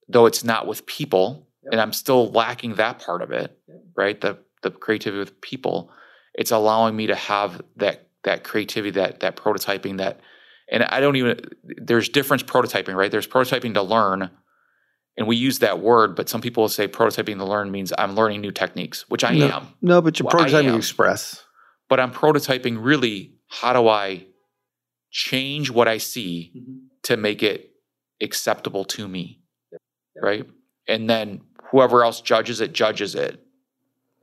though 0.08 0.26
it's 0.26 0.44
not 0.44 0.68
with 0.68 0.86
people, 0.86 1.48
yep. 1.64 1.74
and 1.74 1.82
I'm 1.82 1.94
still 1.94 2.32
lacking 2.32 2.76
that 2.76 3.00
part 3.00 3.22
of 3.22 3.32
it, 3.32 3.58
yep. 3.68 3.84
right? 3.96 4.20
The 4.20 4.38
the 4.64 4.72
creativity 4.72 5.20
with 5.20 5.42
people, 5.42 5.92
it's 6.34 6.52
allowing 6.52 6.96
me 6.96 7.08
to 7.08 7.16
have 7.16 7.62
that 7.78 8.08
that 8.24 8.44
creativity, 8.44 8.92
that 8.92 9.20
that 9.22 9.36
prototyping, 9.36 9.98
that 9.98 10.20
and 10.72 10.84
I 10.84 11.00
don't 11.00 11.16
even 11.16 11.40
there's 11.64 12.10
difference 12.10 12.44
prototyping, 12.44 12.96
right? 12.96 13.12
There's 13.12 13.28
prototyping 13.28 13.74
to 13.76 13.84
learn, 13.84 14.30
and 15.18 15.28
we 15.28 15.36
use 15.36 15.60
that 15.60 15.80
word, 15.80 16.16
but 16.16 16.30
some 16.30 16.42
people 16.42 16.64
will 16.64 16.70
say 16.70 16.88
prototyping 16.88 17.38
to 17.38 17.46
learn 17.46 17.72
means 17.72 17.94
I'm 17.98 18.16
learning 18.16 18.42
new 18.42 18.52
techniques, 18.52 19.10
which 19.10 19.24
I 19.24 19.36
no, 19.36 19.48
am. 19.48 19.68
No, 19.82 20.02
but 20.02 20.20
you're 20.20 20.28
well, 20.28 20.46
prototyping 20.46 20.76
express. 20.76 21.44
But 21.88 22.00
I'm 22.00 22.12
prototyping 22.12 22.84
really 22.84 23.36
how 23.48 23.74
do 23.74 23.88
I 23.88 24.26
change 25.12 25.70
what 25.70 25.88
I 25.88 25.98
see 25.98 26.52
mm-hmm. 26.56 26.78
to 27.04 27.18
make 27.18 27.44
it 27.44 27.72
acceptable 28.22 28.86
to 28.86 29.08
me, 29.08 29.42
yep. 29.72 29.82
Yep. 30.16 30.24
right? 30.24 30.46
And 30.88 31.10
then 31.10 31.42
whoever 31.72 32.04
else 32.04 32.22
judges 32.22 32.60
it, 32.60 32.74
judges 32.74 33.16
it. 33.16 33.45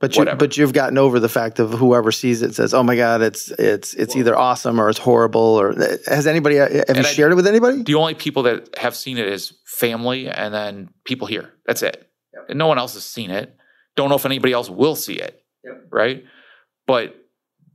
But 0.03 0.17
you, 0.17 0.25
but 0.25 0.57
you've 0.57 0.73
gotten 0.73 0.97
over 0.97 1.17
the 1.17 1.29
fact 1.29 1.59
of 1.59 1.71
whoever 1.71 2.11
sees 2.11 2.41
it 2.41 2.53
says, 2.53 2.73
"Oh 2.73 2.83
my 2.83 2.97
God, 2.97 3.21
it's 3.21 3.51
it's 3.51 3.93
it's 3.93 4.17
either 4.17 4.35
awesome 4.35 4.77
or 4.77 4.89
it's 4.89 4.99
horrible." 4.99 5.39
Or 5.39 5.73
has 6.07 6.27
anybody 6.27 6.59
uh, 6.59 6.69
have 6.69 6.83
and 6.89 6.97
you 6.97 7.03
I, 7.03 7.07
shared 7.07 7.31
it 7.31 7.35
with 7.35 7.47
anybody? 7.47 7.83
The 7.83 7.95
only 7.95 8.13
people 8.13 8.43
that 8.43 8.77
have 8.77 8.97
seen 8.97 9.17
it 9.17 9.29
is 9.29 9.53
family 9.65 10.27
and 10.27 10.53
then 10.53 10.89
people 11.05 11.25
here. 11.25 11.53
That's 11.65 11.81
it. 11.83 12.09
Yep. 12.33 12.47
And 12.49 12.59
no 12.59 12.67
one 12.67 12.77
else 12.77 12.95
has 12.95 13.05
seen 13.05 13.31
it. 13.31 13.55
Don't 13.95 14.09
know 14.09 14.15
if 14.15 14.25
anybody 14.25 14.51
else 14.51 14.69
will 14.69 14.97
see 14.97 15.13
it. 15.13 15.41
Yep. 15.63 15.87
Right. 15.89 16.25
But 16.85 17.15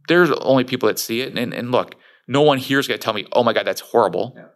there's 0.08 0.30
only 0.30 0.64
people 0.64 0.88
that 0.88 0.98
see 0.98 1.22
it. 1.22 1.34
And, 1.34 1.54
and 1.54 1.72
look, 1.72 1.94
no 2.26 2.42
one 2.42 2.58
here 2.58 2.78
is 2.78 2.86
going 2.86 3.00
to 3.00 3.02
tell 3.02 3.14
me, 3.14 3.24
"Oh 3.32 3.42
my 3.42 3.54
God, 3.54 3.66
that's 3.66 3.80
horrible." 3.80 4.34
Yeah. 4.36 4.48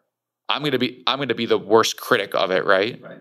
I'm 0.51 0.61
going 0.61 0.73
to 0.73 0.79
be 0.79 1.03
I'm 1.07 1.17
going 1.17 1.29
to 1.29 1.35
be 1.35 1.47
the 1.47 1.57
worst 1.57 1.97
critic 1.97 2.35
of 2.35 2.51
it. 2.51 2.67
Right. 2.67 3.01
Right 3.03 3.19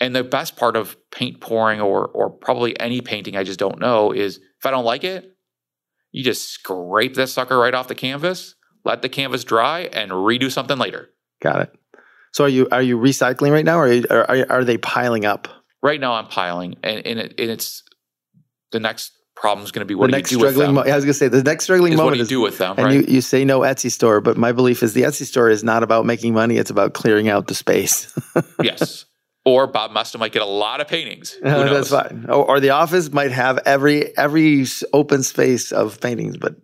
and 0.00 0.16
the 0.16 0.24
best 0.24 0.56
part 0.56 0.76
of 0.76 0.96
paint 1.10 1.40
pouring 1.40 1.80
or 1.80 2.08
or 2.08 2.30
probably 2.30 2.78
any 2.80 3.00
painting 3.00 3.36
I 3.36 3.44
just 3.44 3.58
don't 3.58 3.78
know 3.78 4.12
is 4.12 4.38
if 4.58 4.66
I 4.66 4.70
don't 4.70 4.84
like 4.84 5.04
it, 5.04 5.36
you 6.10 6.24
just 6.24 6.48
scrape 6.48 7.14
that 7.14 7.28
sucker 7.28 7.58
right 7.58 7.74
off 7.74 7.88
the 7.88 7.94
canvas, 7.94 8.54
let 8.84 9.02
the 9.02 9.08
canvas 9.08 9.44
dry, 9.44 9.80
and 9.92 10.10
redo 10.10 10.50
something 10.50 10.78
later. 10.78 11.10
Got 11.42 11.62
it. 11.62 11.74
So 12.32 12.44
are 12.44 12.48
you 12.48 12.68
are 12.72 12.82
you 12.82 12.98
recycling 12.98 13.52
right 13.52 13.64
now, 13.64 13.78
or 13.78 13.88
are 14.10 14.30
are, 14.30 14.46
are 14.50 14.64
they 14.64 14.78
piling 14.78 15.24
up? 15.24 15.48
Right 15.82 16.00
now, 16.00 16.14
I'm 16.14 16.26
piling, 16.26 16.76
and 16.82 17.06
and, 17.06 17.18
it, 17.18 17.34
and 17.38 17.50
it's 17.50 17.82
the 18.72 18.80
next 18.80 19.12
problem 19.34 19.64
is 19.64 19.72
going 19.72 19.80
to 19.80 19.86
be 19.86 19.94
what 19.94 20.06
the 20.06 20.12
do 20.12 20.18
next 20.18 20.32
you 20.32 20.38
do 20.38 20.44
struggling 20.44 20.58
with 20.58 20.66
them? 20.66 20.74
Mo- 20.86 20.92
I 20.92 20.94
was 20.94 21.04
going 21.04 21.12
to 21.12 21.18
say 21.18 21.28
the 21.28 21.42
next 21.42 21.64
struggling 21.64 21.92
is 21.92 21.96
moment 21.96 22.10
what 22.10 22.14
do 22.14 22.18
you 22.18 22.22
is, 22.22 22.28
do 22.28 22.40
with 22.40 22.58
them, 22.58 22.74
and 22.76 22.86
right? 22.86 23.08
you, 23.08 23.14
you 23.14 23.20
say 23.20 23.44
no 23.44 23.60
Etsy 23.60 23.90
store, 23.90 24.20
but 24.20 24.36
my 24.36 24.52
belief 24.52 24.82
is 24.82 24.92
the 24.92 25.02
Etsy 25.02 25.24
store 25.24 25.48
is 25.48 25.64
not 25.64 25.82
about 25.82 26.06
making 26.06 26.34
money; 26.34 26.56
it's 26.56 26.70
about 26.70 26.94
clearing 26.94 27.28
out 27.28 27.46
the 27.46 27.54
space. 27.54 28.14
yes, 28.62 29.06
or 29.44 29.66
Bob 29.66 29.92
Moesta 29.92 30.18
might 30.18 30.32
get 30.32 30.42
a 30.42 30.46
lot 30.46 30.80
of 30.80 30.88
paintings. 30.88 31.32
Who 31.32 31.48
uh, 31.48 31.64
knows? 31.64 31.90
That's 31.90 32.08
fine. 32.08 32.26
Or, 32.28 32.46
or, 32.46 32.60
the 32.60 32.70
office 32.70 33.10
might 33.12 33.32
have 33.32 33.58
every 33.64 34.16
every 34.16 34.66
open 34.92 35.22
space 35.22 35.72
of 35.72 36.00
paintings, 36.00 36.36
but 36.36 36.56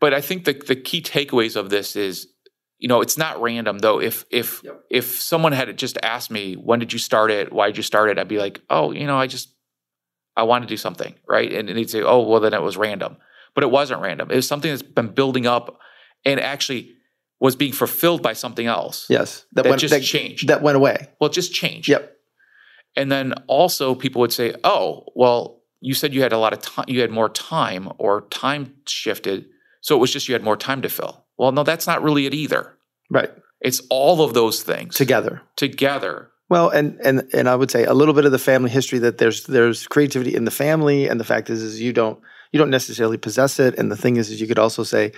but 0.00 0.14
I 0.14 0.20
think 0.20 0.44
the 0.44 0.54
the 0.54 0.76
key 0.76 1.02
takeaways 1.02 1.56
of 1.56 1.70
this 1.70 1.96
is, 1.96 2.28
you 2.78 2.88
know, 2.88 3.00
it's 3.00 3.18
not 3.18 3.40
random 3.40 3.78
though. 3.78 4.00
If 4.00 4.24
if 4.30 4.62
yep. 4.64 4.80
if 4.90 5.20
someone 5.20 5.52
had 5.52 5.76
just 5.76 5.98
asked 6.02 6.30
me 6.30 6.54
when 6.54 6.78
did 6.78 6.92
you 6.92 6.98
start 6.98 7.30
it, 7.30 7.52
why 7.52 7.66
did 7.66 7.76
you 7.76 7.82
start 7.82 8.10
it, 8.10 8.18
I'd 8.18 8.28
be 8.28 8.38
like, 8.38 8.60
oh, 8.70 8.92
you 8.92 9.06
know, 9.06 9.18
I 9.18 9.26
just 9.26 9.50
I 10.36 10.44
want 10.44 10.62
to 10.62 10.68
do 10.68 10.76
something, 10.76 11.14
right? 11.28 11.52
And, 11.52 11.68
and 11.68 11.78
they'd 11.78 11.90
say, 11.90 12.02
oh, 12.02 12.26
well, 12.26 12.40
then 12.40 12.54
it 12.54 12.62
was 12.62 12.76
random, 12.76 13.18
but 13.54 13.62
it 13.62 13.70
wasn't 13.70 14.00
random. 14.00 14.30
It 14.30 14.36
was 14.36 14.48
something 14.48 14.70
that's 14.70 14.82
been 14.82 15.08
building 15.08 15.46
up, 15.46 15.78
and 16.24 16.40
actually 16.40 16.92
was 17.38 17.54
being 17.54 17.72
fulfilled 17.72 18.22
by 18.22 18.32
something 18.32 18.66
else. 18.66 19.06
Yes, 19.10 19.44
that, 19.52 19.64
that 19.64 19.70
went, 19.70 19.80
just 19.80 19.92
that, 19.92 20.02
changed. 20.02 20.48
That 20.48 20.62
went 20.62 20.76
away. 20.76 21.08
Well, 21.20 21.30
it 21.30 21.34
just 21.34 21.52
changed. 21.52 21.88
Yep. 21.88 22.13
And 22.96 23.10
then 23.10 23.32
also 23.46 23.94
people 23.94 24.20
would 24.20 24.32
say, 24.32 24.54
"Oh, 24.64 25.04
well, 25.14 25.60
you 25.80 25.94
said 25.94 26.14
you 26.14 26.22
had 26.22 26.32
a 26.32 26.38
lot 26.38 26.52
of 26.52 26.60
time, 26.60 26.84
you 26.88 27.00
had 27.00 27.10
more 27.10 27.28
time 27.28 27.90
or 27.98 28.22
time 28.30 28.74
shifted, 28.86 29.46
so 29.80 29.96
it 29.96 29.98
was 29.98 30.12
just 30.12 30.28
you 30.28 30.34
had 30.34 30.44
more 30.44 30.56
time 30.56 30.82
to 30.82 30.88
fill." 30.88 31.24
Well, 31.36 31.52
no, 31.52 31.64
that's 31.64 31.86
not 31.86 32.02
really 32.02 32.26
it 32.26 32.34
either. 32.34 32.76
Right. 33.10 33.30
It's 33.60 33.82
all 33.90 34.22
of 34.22 34.34
those 34.34 34.62
things 34.62 34.94
together. 34.94 35.42
Together. 35.56 36.30
Well, 36.50 36.68
and 36.68 37.00
and 37.00 37.28
and 37.32 37.48
I 37.48 37.56
would 37.56 37.70
say 37.70 37.84
a 37.84 37.94
little 37.94 38.14
bit 38.14 38.26
of 38.26 38.32
the 38.32 38.38
family 38.38 38.70
history 38.70 38.98
that 39.00 39.18
there's 39.18 39.44
there's 39.44 39.86
creativity 39.86 40.34
in 40.34 40.44
the 40.44 40.50
family, 40.50 41.08
and 41.08 41.18
the 41.18 41.24
fact 41.24 41.50
is 41.50 41.62
is 41.62 41.80
you 41.80 41.92
don't 41.92 42.20
you 42.52 42.58
don't 42.58 42.70
necessarily 42.70 43.16
possess 43.16 43.58
it, 43.58 43.76
and 43.78 43.90
the 43.90 43.96
thing 43.96 44.16
is 44.16 44.30
is 44.30 44.40
you 44.40 44.46
could 44.46 44.58
also 44.58 44.84
say, 44.84 45.12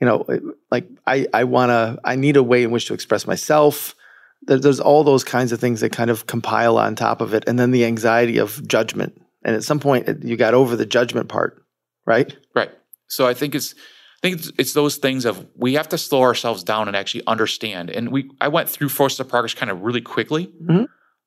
you 0.00 0.06
know, 0.06 0.26
like 0.70 0.88
I 1.06 1.26
I 1.34 1.44
want 1.44 1.70
to 1.70 2.00
I 2.04 2.16
need 2.16 2.36
a 2.36 2.42
way 2.42 2.62
in 2.62 2.70
which 2.70 2.86
to 2.86 2.94
express 2.94 3.26
myself 3.26 3.94
there's 4.46 4.80
all 4.80 5.04
those 5.04 5.24
kinds 5.24 5.52
of 5.52 5.60
things 5.60 5.80
that 5.80 5.92
kind 5.92 6.10
of 6.10 6.26
compile 6.26 6.78
on 6.78 6.96
top 6.96 7.20
of 7.20 7.32
it. 7.32 7.44
And 7.46 7.58
then 7.58 7.70
the 7.70 7.84
anxiety 7.84 8.38
of 8.38 8.66
judgment. 8.66 9.20
And 9.44 9.56
at 9.56 9.64
some 9.64 9.80
point 9.80 10.24
you 10.24 10.36
got 10.36 10.54
over 10.54 10.76
the 10.76 10.86
judgment 10.86 11.28
part 11.28 11.62
right? 12.06 12.36
Right. 12.54 12.70
So 13.08 13.26
i 13.26 13.34
think 13.34 13.54
it's 13.54 13.74
i 13.74 14.28
think 14.28 14.38
it's, 14.38 14.52
it's 14.58 14.72
those 14.72 14.96
things 14.96 15.24
of 15.24 15.46
we 15.56 15.74
have 15.74 15.88
to 15.90 15.98
slow 15.98 16.22
ourselves 16.22 16.62
down 16.62 16.88
and 16.88 16.96
actually 16.96 17.26
understand. 17.26 17.90
And 17.90 18.10
we 18.10 18.30
i 18.40 18.48
went 18.48 18.68
through 18.68 18.88
force 18.88 19.18
of 19.20 19.28
progress 19.28 19.54
kind 19.54 19.70
of 19.70 19.82
really 19.82 20.00
quickly 20.00 20.46
mm-hmm. 20.46 20.84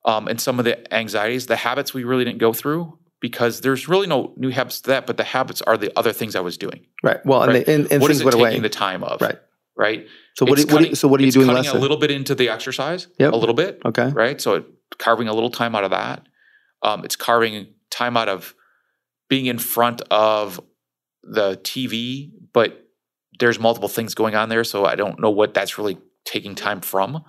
um, 0.10 0.28
and 0.28 0.40
some 0.40 0.60
of 0.60 0.66
the 0.66 0.94
anxieties 0.94 1.48
the 1.48 1.56
habits 1.56 1.94
we 1.94 2.04
really 2.04 2.26
didn't 2.26 2.40
go 2.40 2.54
through 2.54 2.98
because 3.22 3.62
there's 3.62 3.88
really 3.88 4.08
no 4.08 4.34
new 4.38 4.50
habits 4.50 4.82
to 4.82 4.90
that 4.90 5.08
but 5.08 5.18
the 5.18 5.24
habits 5.24 5.62
are 5.62 5.78
the 5.78 5.92
other 5.98 6.12
things 6.12 6.36
i 6.36 6.42
was 6.42 6.58
doing. 6.58 6.86
Right. 7.04 7.24
Well 7.26 7.48
right? 7.48 7.58
and, 7.58 7.70
and, 7.70 7.92
and 7.92 8.02
what 8.02 8.08
things 8.08 8.18
is 8.18 8.22
it 8.22 8.26
went 8.26 8.38
taking 8.38 8.48
away 8.48 8.60
the 8.60 8.70
time 8.70 9.04
of? 9.04 9.22
Right 9.22 9.40
right 9.78 10.08
so 10.36 10.46
what, 10.46 10.58
cutting, 10.68 10.90
what 10.90 10.98
so 10.98 11.08
what 11.08 11.22
are 11.22 11.24
you 11.24 11.32
doing 11.32 11.48
cutting 11.48 11.64
less 11.64 11.74
a 11.74 11.80
little 11.80 11.98
bit 11.98 12.12
into 12.12 12.36
the 12.36 12.50
exercise, 12.50 13.08
yep. 13.18 13.32
a 13.32 13.36
little 13.38 13.56
bit, 13.56 13.82
okay, 13.86 14.10
right? 14.10 14.40
So 14.40 14.66
carving 15.00 15.30
a 15.30 15.34
little 15.34 15.50
time 15.50 15.76
out 15.76 15.86
of 15.86 15.92
that. 15.92 16.28
Um, 16.84 17.06
it's 17.06 17.16
carving 17.16 17.68
time 17.90 18.18
out 18.18 18.28
of 18.28 18.54
being 19.30 19.46
in 19.46 19.58
front 19.58 20.02
of 20.12 20.60
the 21.24 21.56
TV, 21.64 22.32
but 22.54 22.86
there's 23.40 23.60
multiple 23.60 23.88
things 23.88 24.14
going 24.14 24.36
on 24.36 24.50
there, 24.50 24.66
so 24.66 24.86
I 24.86 24.96
don't 24.96 25.22
know 25.22 25.32
what 25.32 25.54
that's 25.54 25.78
really 25.78 25.98
taking 26.26 26.54
time 26.54 26.82
from. 26.82 27.24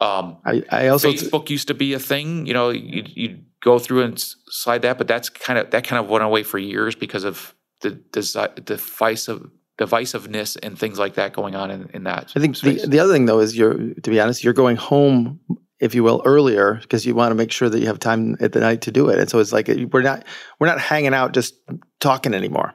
Um, 0.00 0.38
I, 0.46 0.64
I 0.70 0.88
also 0.88 1.12
Facebook 1.12 1.46
t- 1.46 1.54
used 1.54 1.68
to 1.68 1.74
be 1.74 1.92
a 1.92 1.98
thing. 1.98 2.46
You 2.46 2.54
know, 2.54 2.70
you 2.70 3.04
you 3.06 3.38
go 3.62 3.78
through 3.78 4.04
and 4.04 4.18
slide 4.48 4.80
that, 4.82 4.96
but 4.96 5.06
that's 5.06 5.28
kind 5.28 5.58
of 5.58 5.70
that 5.72 5.84
kind 5.84 6.02
of 6.02 6.08
went 6.08 6.24
away 6.24 6.44
for 6.44 6.58
years 6.58 6.94
because 6.94 7.24
of 7.24 7.54
the 7.82 8.00
the 8.12 8.62
device 8.64 9.28
of 9.28 9.50
divisiveness 9.78 10.56
and 10.62 10.78
things 10.78 10.98
like 10.98 11.14
that 11.14 11.32
going 11.32 11.54
on 11.54 11.70
in, 11.70 11.88
in 11.94 12.04
that. 12.04 12.32
I 12.36 12.40
think 12.40 12.58
the, 12.60 12.84
the 12.86 12.98
other 12.98 13.12
thing 13.12 13.26
though 13.26 13.40
is 13.40 13.56
you're 13.56 13.74
to 13.74 14.10
be 14.10 14.20
honest, 14.20 14.42
you're 14.44 14.52
going 14.52 14.76
home, 14.76 15.40
if 15.80 15.94
you 15.94 16.02
will, 16.02 16.20
earlier 16.24 16.74
because 16.74 17.06
you 17.06 17.14
want 17.14 17.30
to 17.30 17.36
make 17.36 17.52
sure 17.52 17.68
that 17.68 17.78
you 17.78 17.86
have 17.86 17.98
time 17.98 18.36
at 18.40 18.52
the 18.52 18.60
night 18.60 18.82
to 18.82 18.92
do 18.92 19.08
it. 19.08 19.18
And 19.18 19.30
so 19.30 19.38
it's 19.38 19.52
like 19.52 19.68
we're 19.92 20.02
not 20.02 20.24
we're 20.58 20.66
not 20.66 20.80
hanging 20.80 21.14
out 21.14 21.32
just 21.32 21.54
talking 22.00 22.34
anymore 22.34 22.74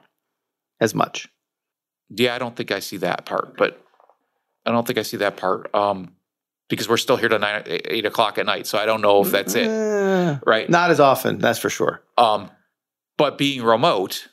as 0.80 0.94
much. 0.94 1.28
Yeah, 2.10 2.34
I 2.34 2.38
don't 2.38 2.56
think 2.56 2.70
I 2.70 2.80
see 2.80 2.98
that 2.98 3.26
part, 3.26 3.56
but 3.56 3.80
I 4.64 4.70
don't 4.72 4.86
think 4.86 4.98
I 4.98 5.02
see 5.02 5.18
that 5.18 5.36
part. 5.36 5.74
Um, 5.74 6.14
because 6.68 6.88
we're 6.88 6.96
still 6.96 7.16
here 7.16 7.28
to 7.28 7.38
nine, 7.38 7.62
eight 7.66 8.06
o'clock 8.06 8.38
at 8.38 8.46
night, 8.46 8.66
so 8.66 8.78
I 8.78 8.86
don't 8.86 9.02
know 9.02 9.22
if 9.22 9.30
that's 9.30 9.54
it. 9.54 9.68
Uh, 9.68 10.38
right? 10.46 10.68
Not 10.68 10.90
as 10.90 10.98
often, 10.98 11.38
that's 11.38 11.58
for 11.58 11.68
sure. 11.68 12.02
Um, 12.16 12.50
but 13.18 13.36
being 13.36 13.62
remote, 13.62 14.28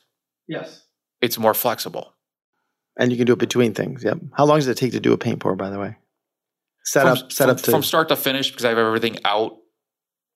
yes, 0.48 0.86
it's 1.20 1.38
more 1.38 1.54
flexible. 1.54 2.14
And 2.98 3.10
you 3.10 3.16
can 3.16 3.26
do 3.26 3.32
it 3.32 3.38
between 3.38 3.74
things. 3.74 4.04
Yep. 4.04 4.18
How 4.36 4.44
long 4.44 4.58
does 4.58 4.68
it 4.68 4.76
take 4.76 4.92
to 4.92 5.00
do 5.00 5.12
a 5.12 5.18
paint 5.18 5.40
pour, 5.40 5.56
by 5.56 5.70
the 5.70 5.78
way? 5.78 5.96
Set 6.84 7.02
from, 7.02 7.10
up, 7.10 7.32
set 7.32 7.44
from, 7.44 7.50
up 7.50 7.62
to 7.62 7.70
from 7.70 7.82
start 7.82 8.08
to 8.08 8.16
finish 8.16 8.50
because 8.50 8.64
I 8.64 8.70
have 8.70 8.78
everything 8.78 9.16
out 9.24 9.56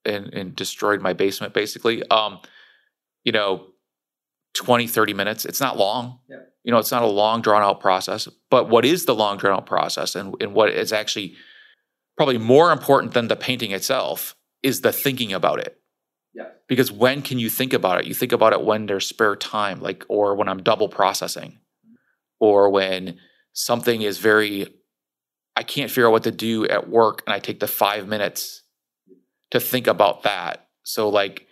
and, 0.04 0.32
and 0.32 0.56
destroyed 0.56 1.00
my 1.00 1.12
basement 1.12 1.52
basically. 1.52 2.08
Um, 2.08 2.40
you 3.24 3.32
know, 3.32 3.66
20, 4.56 4.86
30 4.86 5.14
minutes. 5.14 5.44
It's 5.44 5.60
not 5.60 5.76
long. 5.76 6.20
Yeah. 6.28 6.36
You 6.64 6.72
know, 6.72 6.78
it's 6.78 6.92
not 6.92 7.02
a 7.02 7.06
long 7.06 7.42
drawn 7.42 7.62
out 7.62 7.80
process. 7.80 8.28
But 8.50 8.68
what 8.68 8.84
is 8.84 9.04
the 9.04 9.14
long 9.14 9.36
drawn 9.36 9.56
out 9.56 9.66
process 9.66 10.14
and, 10.14 10.34
and 10.40 10.54
what 10.54 10.70
is 10.70 10.92
actually 10.92 11.34
probably 12.16 12.38
more 12.38 12.72
important 12.72 13.12
than 13.12 13.28
the 13.28 13.36
painting 13.36 13.72
itself 13.72 14.34
is 14.62 14.80
the 14.80 14.92
thinking 14.92 15.32
about 15.32 15.60
it. 15.60 15.78
Yeah. 16.32 16.48
Because 16.68 16.90
when 16.90 17.22
can 17.22 17.38
you 17.38 17.50
think 17.50 17.72
about 17.72 18.00
it? 18.00 18.06
You 18.06 18.14
think 18.14 18.32
about 18.32 18.52
it 18.52 18.64
when 18.64 18.86
there's 18.86 19.06
spare 19.06 19.36
time, 19.36 19.80
like 19.80 20.04
or 20.08 20.34
when 20.34 20.48
I'm 20.48 20.62
double 20.62 20.88
processing 20.88 21.58
or 22.40 22.70
when 22.70 23.18
something 23.52 24.02
is 24.02 24.18
very 24.18 24.74
I 25.58 25.62
can't 25.62 25.90
figure 25.90 26.06
out 26.06 26.12
what 26.12 26.24
to 26.24 26.30
do 26.30 26.66
at 26.66 26.88
work 26.88 27.22
and 27.26 27.32
I 27.32 27.38
take 27.38 27.60
the 27.60 27.66
5 27.66 28.06
minutes 28.06 28.62
to 29.52 29.60
think 29.60 29.86
about 29.86 30.24
that. 30.24 30.68
So 30.82 31.08
like 31.08 31.46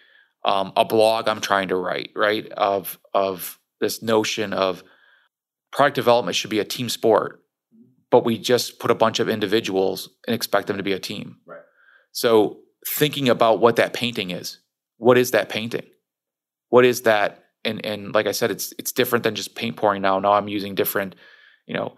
um, 0.44 0.72
a 0.76 0.84
blog 0.84 1.26
I'm 1.26 1.40
trying 1.40 1.68
to 1.68 1.76
write, 1.76 2.10
right? 2.14 2.46
Of 2.52 2.98
of 3.14 3.58
this 3.80 4.02
notion 4.02 4.52
of 4.52 4.84
product 5.72 5.96
development 5.96 6.36
should 6.36 6.50
be 6.50 6.60
a 6.60 6.64
team 6.64 6.88
sport, 6.88 7.42
but 8.10 8.24
we 8.24 8.38
just 8.38 8.78
put 8.78 8.90
a 8.90 8.94
bunch 8.94 9.20
of 9.20 9.28
individuals 9.28 10.10
and 10.26 10.34
expect 10.34 10.66
them 10.66 10.76
to 10.76 10.82
be 10.82 10.92
a 10.92 10.98
team. 10.98 11.38
Right. 11.46 11.60
So 12.12 12.58
thinking 12.86 13.28
about 13.28 13.60
what 13.60 13.76
that 13.76 13.92
painting 13.92 14.30
is. 14.30 14.58
What 14.98 15.18
is 15.18 15.32
that 15.32 15.48
painting? 15.48 15.86
What 16.68 16.84
is 16.84 17.02
that 17.02 17.43
and 17.64 17.84
and 17.84 18.14
like 18.14 18.26
I 18.26 18.32
said, 18.32 18.50
it's 18.50 18.72
it's 18.78 18.92
different 18.92 19.22
than 19.22 19.34
just 19.34 19.54
paint 19.54 19.76
pouring 19.76 20.02
now. 20.02 20.18
Now 20.18 20.32
I'm 20.32 20.48
using 20.48 20.74
different, 20.74 21.14
you 21.66 21.74
know, 21.74 21.96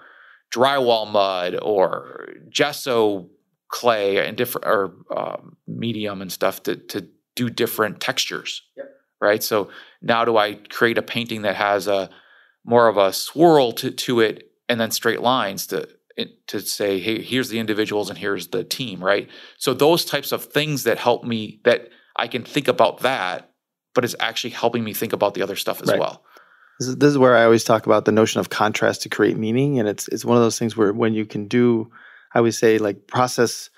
drywall 0.52 1.10
mud 1.10 1.58
or 1.60 2.28
gesso 2.50 3.28
clay 3.68 4.26
and 4.26 4.36
different 4.36 4.66
or 4.66 4.94
um, 5.14 5.56
medium 5.66 6.22
and 6.22 6.32
stuff 6.32 6.62
to 6.64 6.76
to 6.76 7.08
do 7.34 7.50
different 7.50 8.00
textures. 8.00 8.62
Yep. 8.76 8.92
Right. 9.20 9.42
So 9.42 9.70
now 10.02 10.24
do 10.24 10.36
I 10.36 10.54
create 10.54 10.98
a 10.98 11.02
painting 11.02 11.42
that 11.42 11.56
has 11.56 11.86
a 11.86 12.10
more 12.64 12.88
of 12.88 12.96
a 12.96 13.12
swirl 13.12 13.72
to, 13.72 13.90
to 13.90 14.20
it 14.20 14.50
and 14.68 14.78
then 14.80 14.90
straight 14.90 15.20
lines 15.20 15.66
to 15.68 15.88
to 16.46 16.60
say, 16.60 16.98
hey, 16.98 17.20
here's 17.20 17.50
the 17.50 17.58
individuals 17.58 18.08
and 18.08 18.18
here's 18.18 18.48
the 18.48 18.64
team, 18.64 19.04
right? 19.04 19.28
So 19.58 19.74
those 19.74 20.04
types 20.04 20.32
of 20.32 20.44
things 20.44 20.84
that 20.84 20.98
help 20.98 21.24
me 21.24 21.60
that 21.64 21.90
I 22.16 22.26
can 22.26 22.42
think 22.42 22.68
about 22.68 23.00
that, 23.00 23.50
but 23.96 24.04
it's 24.04 24.14
actually 24.20 24.50
helping 24.50 24.84
me 24.84 24.92
think 24.92 25.12
about 25.12 25.34
the 25.34 25.42
other 25.42 25.56
stuff 25.56 25.82
as 25.82 25.88
Right. 25.88 25.98
well. 25.98 26.22
This 26.78 26.88
is, 26.88 26.96
this 26.98 27.10
is 27.10 27.18
where 27.18 27.36
I 27.36 27.44
always 27.44 27.64
talk 27.64 27.86
about 27.86 28.04
the 28.04 28.12
notion 28.12 28.38
of 28.38 28.50
contrast 28.50 29.02
to 29.02 29.08
create 29.08 29.38
meaning, 29.38 29.80
and 29.80 29.88
it's 29.88 30.06
it's 30.08 30.24
one 30.24 30.36
of 30.36 30.42
those 30.42 30.58
things 30.58 30.76
where 30.76 30.92
when 30.92 31.14
you 31.14 31.24
can 31.24 31.48
do, 31.48 31.90
I 32.34 32.38
always 32.38 32.58
say 32.58 32.76
like 32.76 33.06
process, 33.06 33.70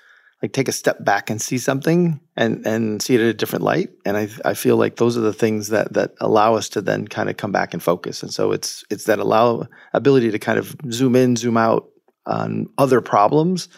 like 0.43 0.51
take 0.51 0.67
a 0.67 0.73
step 0.73 1.03
back 1.05 1.29
and 1.29 1.41
see 1.41 1.57
something 1.57 2.19
and 2.35 2.67
and 2.67 3.01
see 3.01 3.15
it 3.15 3.21
in 3.21 3.27
a 3.27 3.33
different 3.33 3.63
light, 3.63 3.89
and 4.05 4.17
I 4.17 4.27
I 4.43 4.53
feel 4.53 4.75
like 4.75 4.97
those 4.97 5.17
are 5.17 5.21
the 5.21 5.33
things 5.33 5.69
that 5.69 5.93
that 5.93 6.11
allow 6.19 6.55
us 6.55 6.67
to 6.69 6.81
then 6.81 7.07
kind 7.07 7.29
of 7.29 7.37
come 7.37 7.53
back 7.53 7.73
and 7.73 7.81
focus, 7.81 8.21
and 8.21 8.33
so 8.33 8.51
it's 8.51 8.83
it's 8.89 9.05
that 9.05 9.19
allow 9.19 9.65
ability 9.93 10.31
to 10.31 10.39
kind 10.39 10.59
of 10.59 10.75
zoom 10.91 11.15
in, 11.15 11.37
zoom 11.37 11.55
out 11.55 11.87
on 12.25 12.67
other 12.77 12.99
problems, 12.99 13.69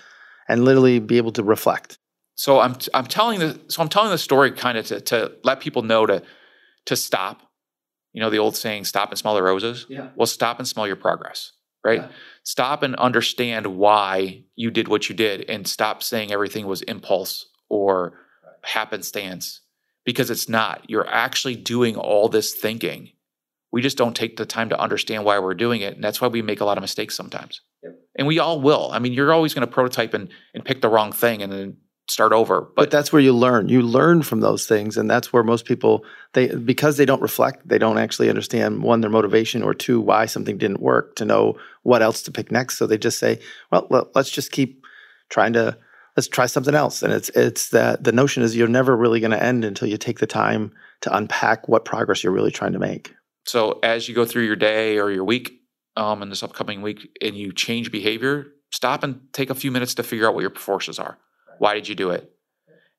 and 0.49 0.65
literally 0.65 0.97
be 0.97 1.17
able 1.17 1.31
to 1.33 1.43
reflect. 1.43 1.99
So 2.35 2.59
I'm 2.59 2.75
I'm 2.93 3.05
telling 3.05 3.39
the 3.39 3.59
so 3.67 3.81
I'm 3.81 3.89
telling 3.89 4.11
the 4.11 4.17
story 4.17 4.51
kind 4.51 4.77
of 4.77 4.85
to 4.87 5.01
to 5.01 5.31
let 5.43 5.59
people 5.59 5.83
know 5.83 6.05
to 6.05 6.23
to 6.85 6.95
stop. 6.95 7.41
You 8.13 8.21
know 8.21 8.29
the 8.29 8.39
old 8.39 8.55
saying, 8.55 8.85
"Stop 8.85 9.09
and 9.09 9.17
smell 9.17 9.35
the 9.35 9.43
roses." 9.43 9.85
Yeah. 9.89 10.09
Well, 10.15 10.25
stop 10.25 10.59
and 10.59 10.67
smell 10.67 10.87
your 10.87 10.95
progress. 10.95 11.51
Right. 11.83 12.01
Yeah. 12.01 12.09
Stop 12.43 12.83
and 12.83 12.95
understand 12.95 13.65
why 13.67 14.43
you 14.55 14.69
did 14.69 14.87
what 14.87 15.09
you 15.09 15.15
did, 15.15 15.49
and 15.49 15.67
stop 15.67 16.03
saying 16.03 16.31
everything 16.31 16.67
was 16.67 16.81
impulse 16.83 17.47
or 17.69 18.13
happenstance 18.63 19.61
because 20.05 20.29
it's 20.29 20.49
not. 20.49 20.89
You're 20.89 21.07
actually 21.07 21.55
doing 21.55 21.95
all 21.95 22.27
this 22.29 22.53
thinking. 22.53 23.11
We 23.71 23.81
just 23.81 23.97
don't 23.97 24.15
take 24.15 24.35
the 24.35 24.45
time 24.45 24.69
to 24.69 24.79
understand 24.79 25.23
why 25.23 25.39
we're 25.39 25.53
doing 25.53 25.81
it, 25.81 25.95
and 25.95 26.03
that's 26.03 26.19
why 26.19 26.27
we 26.27 26.41
make 26.41 26.59
a 26.59 26.65
lot 26.65 26.77
of 26.77 26.81
mistakes 26.81 27.15
sometimes. 27.15 27.61
Yep. 27.83 27.99
And 28.17 28.27
we 28.27 28.39
all 28.39 28.61
will. 28.61 28.89
I 28.91 28.99
mean, 28.99 29.13
you're 29.13 29.33
always 29.33 29.53
going 29.53 29.65
to 29.65 29.73
prototype 29.73 30.13
and 30.13 30.29
and 30.53 30.65
pick 30.65 30.81
the 30.81 30.89
wrong 30.89 31.11
thing 31.11 31.41
and 31.41 31.51
then 31.51 31.77
start 32.07 32.33
over. 32.33 32.61
but 32.61 32.75
But, 32.75 32.91
that's 32.91 33.13
where 33.13 33.21
you 33.21 33.33
learn 33.33 33.69
you 33.69 33.81
learn 33.81 34.21
from 34.23 34.41
those 34.41 34.65
things 34.67 34.97
and 34.97 35.09
that's 35.09 35.31
where 35.31 35.43
most 35.43 35.65
people 35.65 36.03
they 36.33 36.47
because 36.53 36.97
they 36.97 37.05
don't 37.05 37.21
reflect 37.21 37.67
they 37.67 37.77
don't 37.77 37.97
actually 37.97 38.29
understand 38.29 38.83
one 38.83 39.01
their 39.01 39.09
motivation 39.09 39.63
or 39.63 39.73
two 39.73 40.01
why 40.01 40.25
something 40.25 40.57
didn't 40.57 40.81
work 40.81 41.15
to 41.15 41.25
know 41.25 41.57
what 41.83 42.01
else 42.01 42.21
to 42.23 42.31
pick 42.31 42.51
next 42.51 42.77
so 42.77 42.85
they 42.85 42.97
just 42.97 43.19
say 43.19 43.39
well 43.71 43.87
let's 44.13 44.29
just 44.29 44.51
keep 44.51 44.83
trying 45.29 45.53
to 45.53 45.77
let's 46.17 46.27
try 46.27 46.45
something 46.45 46.75
else 46.75 47.01
and 47.01 47.13
it's 47.13 47.29
it's 47.29 47.69
that 47.69 48.03
the 48.03 48.11
notion 48.11 48.43
is 48.43 48.57
you're 48.57 48.67
never 48.67 48.97
really 48.97 49.19
going 49.19 49.31
to 49.31 49.41
end 49.41 49.63
until 49.63 49.87
you 49.87 49.97
take 49.97 50.19
the 50.19 50.27
time 50.27 50.73
to 50.99 51.15
unpack 51.15 51.69
what 51.69 51.85
progress 51.85 52.23
you're 52.23 52.33
really 52.33 52.51
trying 52.51 52.73
to 52.73 52.79
make 52.79 53.15
so 53.45 53.79
as 53.83 54.07
you 54.07 54.15
go 54.15 54.25
through 54.25 54.43
your 54.43 54.55
day 54.55 54.99
or 54.99 55.11
your 55.11 55.23
week, 55.23 55.61
um, 55.97 56.21
in 56.21 56.29
this 56.29 56.43
upcoming 56.43 56.81
week, 56.81 57.09
and 57.21 57.35
you 57.35 57.51
change 57.51 57.91
behavior, 57.91 58.47
stop 58.71 59.03
and 59.03 59.21
take 59.33 59.49
a 59.49 59.55
few 59.55 59.71
minutes 59.71 59.95
to 59.95 60.03
figure 60.03 60.27
out 60.27 60.33
what 60.33 60.41
your 60.41 60.51
forces 60.51 60.99
are. 60.99 61.17
Why 61.59 61.73
did 61.73 61.87
you 61.87 61.95
do 61.95 62.09
it? 62.11 62.31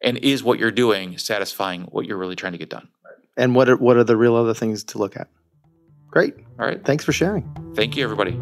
And 0.02 0.18
is 0.18 0.42
what 0.42 0.58
you're 0.58 0.70
doing 0.70 1.18
satisfying 1.18 1.82
what 1.84 2.06
you're 2.06 2.16
really 2.18 2.36
trying 2.36 2.52
to 2.52 2.58
get 2.58 2.68
done? 2.70 2.88
and 3.38 3.54
what 3.54 3.66
are 3.68 3.76
what 3.76 3.96
are 3.96 4.04
the 4.04 4.14
real 4.16 4.36
other 4.36 4.52
things 4.52 4.84
to 4.84 4.98
look 4.98 5.16
at 5.16 5.26
great 6.10 6.34
All 6.60 6.66
right. 6.66 6.84
thanks 6.84 7.02
for 7.02 7.12
sharing 7.12 7.44
Thank 7.74 7.96
you, 7.96 8.04
everybody. 8.04 8.38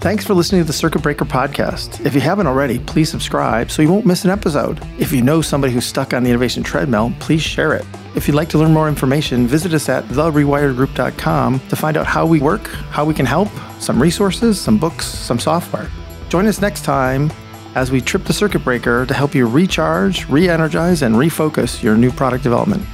Thanks 0.00 0.24
for 0.24 0.32
listening 0.32 0.62
to 0.62 0.66
the 0.66 0.72
Circuit 0.72 1.02
Breaker 1.02 1.26
podcast. 1.26 2.04
If 2.06 2.14
you 2.14 2.22
haven't 2.22 2.46
already, 2.46 2.78
please 2.78 3.10
subscribe 3.10 3.70
so 3.70 3.82
you 3.82 3.92
won't 3.92 4.06
miss 4.06 4.24
an 4.24 4.30
episode. 4.30 4.80
If 4.98 5.12
you 5.12 5.20
know 5.20 5.42
somebody 5.42 5.74
who's 5.74 5.84
stuck 5.84 6.14
on 6.14 6.22
the 6.24 6.30
innovation 6.30 6.62
treadmill, 6.62 7.12
please 7.20 7.42
share 7.42 7.74
it. 7.74 7.84
If 8.16 8.26
you'd 8.26 8.34
like 8.34 8.48
to 8.48 8.58
learn 8.58 8.72
more 8.72 8.88
information, 8.88 9.46
visit 9.46 9.74
us 9.74 9.90
at 9.90 10.04
therewiredgroup.com 10.06 11.60
to 11.68 11.76
find 11.76 11.96
out 11.98 12.06
how 12.06 12.24
we 12.24 12.40
work, 12.40 12.66
how 12.90 13.04
we 13.04 13.12
can 13.12 13.26
help, 13.26 13.50
some 13.78 14.00
resources, 14.00 14.58
some 14.58 14.78
books, 14.78 15.04
some 15.06 15.38
software. 15.38 15.88
Join 16.30 16.46
us 16.46 16.62
next 16.62 16.82
time 16.82 17.30
as 17.74 17.90
we 17.90 18.00
trip 18.00 18.24
the 18.24 18.32
circuit 18.32 18.64
breaker 18.64 19.06
to 19.06 19.14
help 19.14 19.34
you 19.34 19.46
recharge, 19.48 20.28
re 20.28 20.48
energize, 20.48 21.02
and 21.02 21.14
refocus 21.14 21.82
your 21.82 21.96
new 21.96 22.10
product 22.10 22.42
development. 22.42 22.84